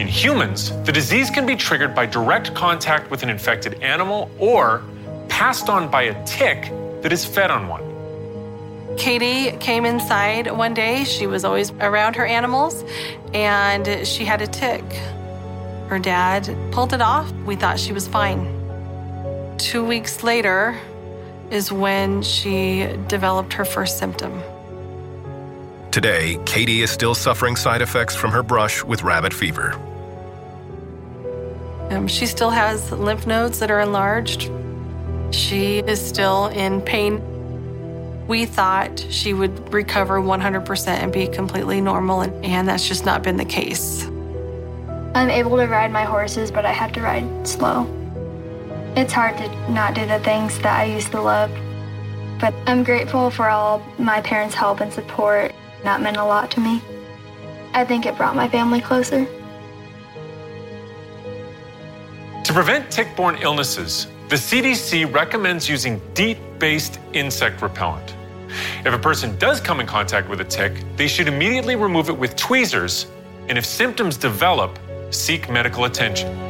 In 0.00 0.08
humans, 0.08 0.70
the 0.84 0.92
disease 0.92 1.28
can 1.28 1.44
be 1.44 1.54
triggered 1.54 1.94
by 1.94 2.06
direct 2.06 2.54
contact 2.54 3.10
with 3.10 3.22
an 3.22 3.28
infected 3.28 3.82
animal 3.82 4.30
or 4.38 4.82
passed 5.28 5.68
on 5.68 5.90
by 5.90 6.04
a 6.04 6.24
tick 6.24 6.72
that 7.02 7.12
is 7.12 7.22
fed 7.22 7.50
on 7.50 7.68
one. 7.68 8.96
Katie 8.96 9.54
came 9.58 9.84
inside 9.84 10.50
one 10.52 10.72
day. 10.72 11.04
She 11.04 11.26
was 11.26 11.44
always 11.44 11.70
around 11.72 12.16
her 12.16 12.24
animals 12.24 12.82
and 13.34 14.06
she 14.06 14.24
had 14.24 14.40
a 14.40 14.46
tick. 14.46 14.82
Her 15.88 15.98
dad 15.98 16.48
pulled 16.72 16.94
it 16.94 17.02
off. 17.02 17.30
We 17.44 17.54
thought 17.54 17.78
she 17.78 17.92
was 17.92 18.08
fine. 18.08 18.48
Two 19.58 19.84
weeks 19.84 20.22
later 20.22 20.80
is 21.50 21.70
when 21.70 22.22
she 22.22 22.88
developed 23.06 23.52
her 23.52 23.66
first 23.66 23.98
symptom. 23.98 24.42
Today, 25.90 26.38
Katie 26.46 26.80
is 26.80 26.90
still 26.90 27.14
suffering 27.14 27.54
side 27.54 27.82
effects 27.82 28.16
from 28.16 28.30
her 28.30 28.42
brush 28.42 28.82
with 28.82 29.02
rabbit 29.02 29.34
fever. 29.34 29.78
Um, 31.90 32.06
she 32.06 32.26
still 32.26 32.50
has 32.50 32.92
lymph 32.92 33.26
nodes 33.26 33.58
that 33.58 33.70
are 33.70 33.80
enlarged. 33.80 34.50
She 35.32 35.78
is 35.78 36.00
still 36.00 36.46
in 36.46 36.80
pain. 36.82 37.20
We 38.28 38.46
thought 38.46 39.04
she 39.10 39.34
would 39.34 39.74
recover 39.74 40.20
100% 40.20 40.86
and 40.88 41.12
be 41.12 41.26
completely 41.26 41.80
normal, 41.80 42.20
and, 42.20 42.44
and 42.44 42.68
that's 42.68 42.86
just 42.86 43.04
not 43.04 43.24
been 43.24 43.36
the 43.36 43.44
case. 43.44 44.04
I'm 45.16 45.30
able 45.30 45.56
to 45.56 45.66
ride 45.66 45.90
my 45.90 46.04
horses, 46.04 46.52
but 46.52 46.64
I 46.64 46.70
have 46.70 46.92
to 46.92 47.00
ride 47.00 47.46
slow. 47.46 47.88
It's 48.96 49.12
hard 49.12 49.36
to 49.38 49.72
not 49.72 49.94
do 49.94 50.06
the 50.06 50.20
things 50.20 50.56
that 50.60 50.78
I 50.78 50.84
used 50.84 51.10
to 51.10 51.20
love. 51.20 51.50
But 52.40 52.54
I'm 52.66 52.84
grateful 52.84 53.30
for 53.30 53.48
all 53.48 53.84
my 53.98 54.20
parents' 54.20 54.54
help 54.54 54.80
and 54.80 54.92
support. 54.92 55.52
That 55.82 56.00
meant 56.00 56.16
a 56.16 56.24
lot 56.24 56.52
to 56.52 56.60
me. 56.60 56.80
I 57.74 57.84
think 57.84 58.06
it 58.06 58.16
brought 58.16 58.36
my 58.36 58.48
family 58.48 58.80
closer. 58.80 59.26
To 62.50 62.54
prevent 62.54 62.90
tick 62.90 63.14
borne 63.14 63.36
illnesses, 63.42 64.08
the 64.28 64.34
CDC 64.34 65.14
recommends 65.14 65.68
using 65.68 66.00
DEET 66.14 66.36
based 66.58 66.98
insect 67.12 67.62
repellent. 67.62 68.16
If 68.84 68.92
a 68.92 68.98
person 68.98 69.38
does 69.38 69.60
come 69.60 69.78
in 69.78 69.86
contact 69.86 70.28
with 70.28 70.40
a 70.40 70.44
tick, 70.44 70.72
they 70.96 71.06
should 71.06 71.28
immediately 71.28 71.76
remove 71.76 72.08
it 72.08 72.18
with 72.18 72.34
tweezers, 72.34 73.06
and 73.46 73.56
if 73.56 73.64
symptoms 73.64 74.16
develop, 74.16 74.80
seek 75.10 75.48
medical 75.48 75.84
attention. 75.84 76.49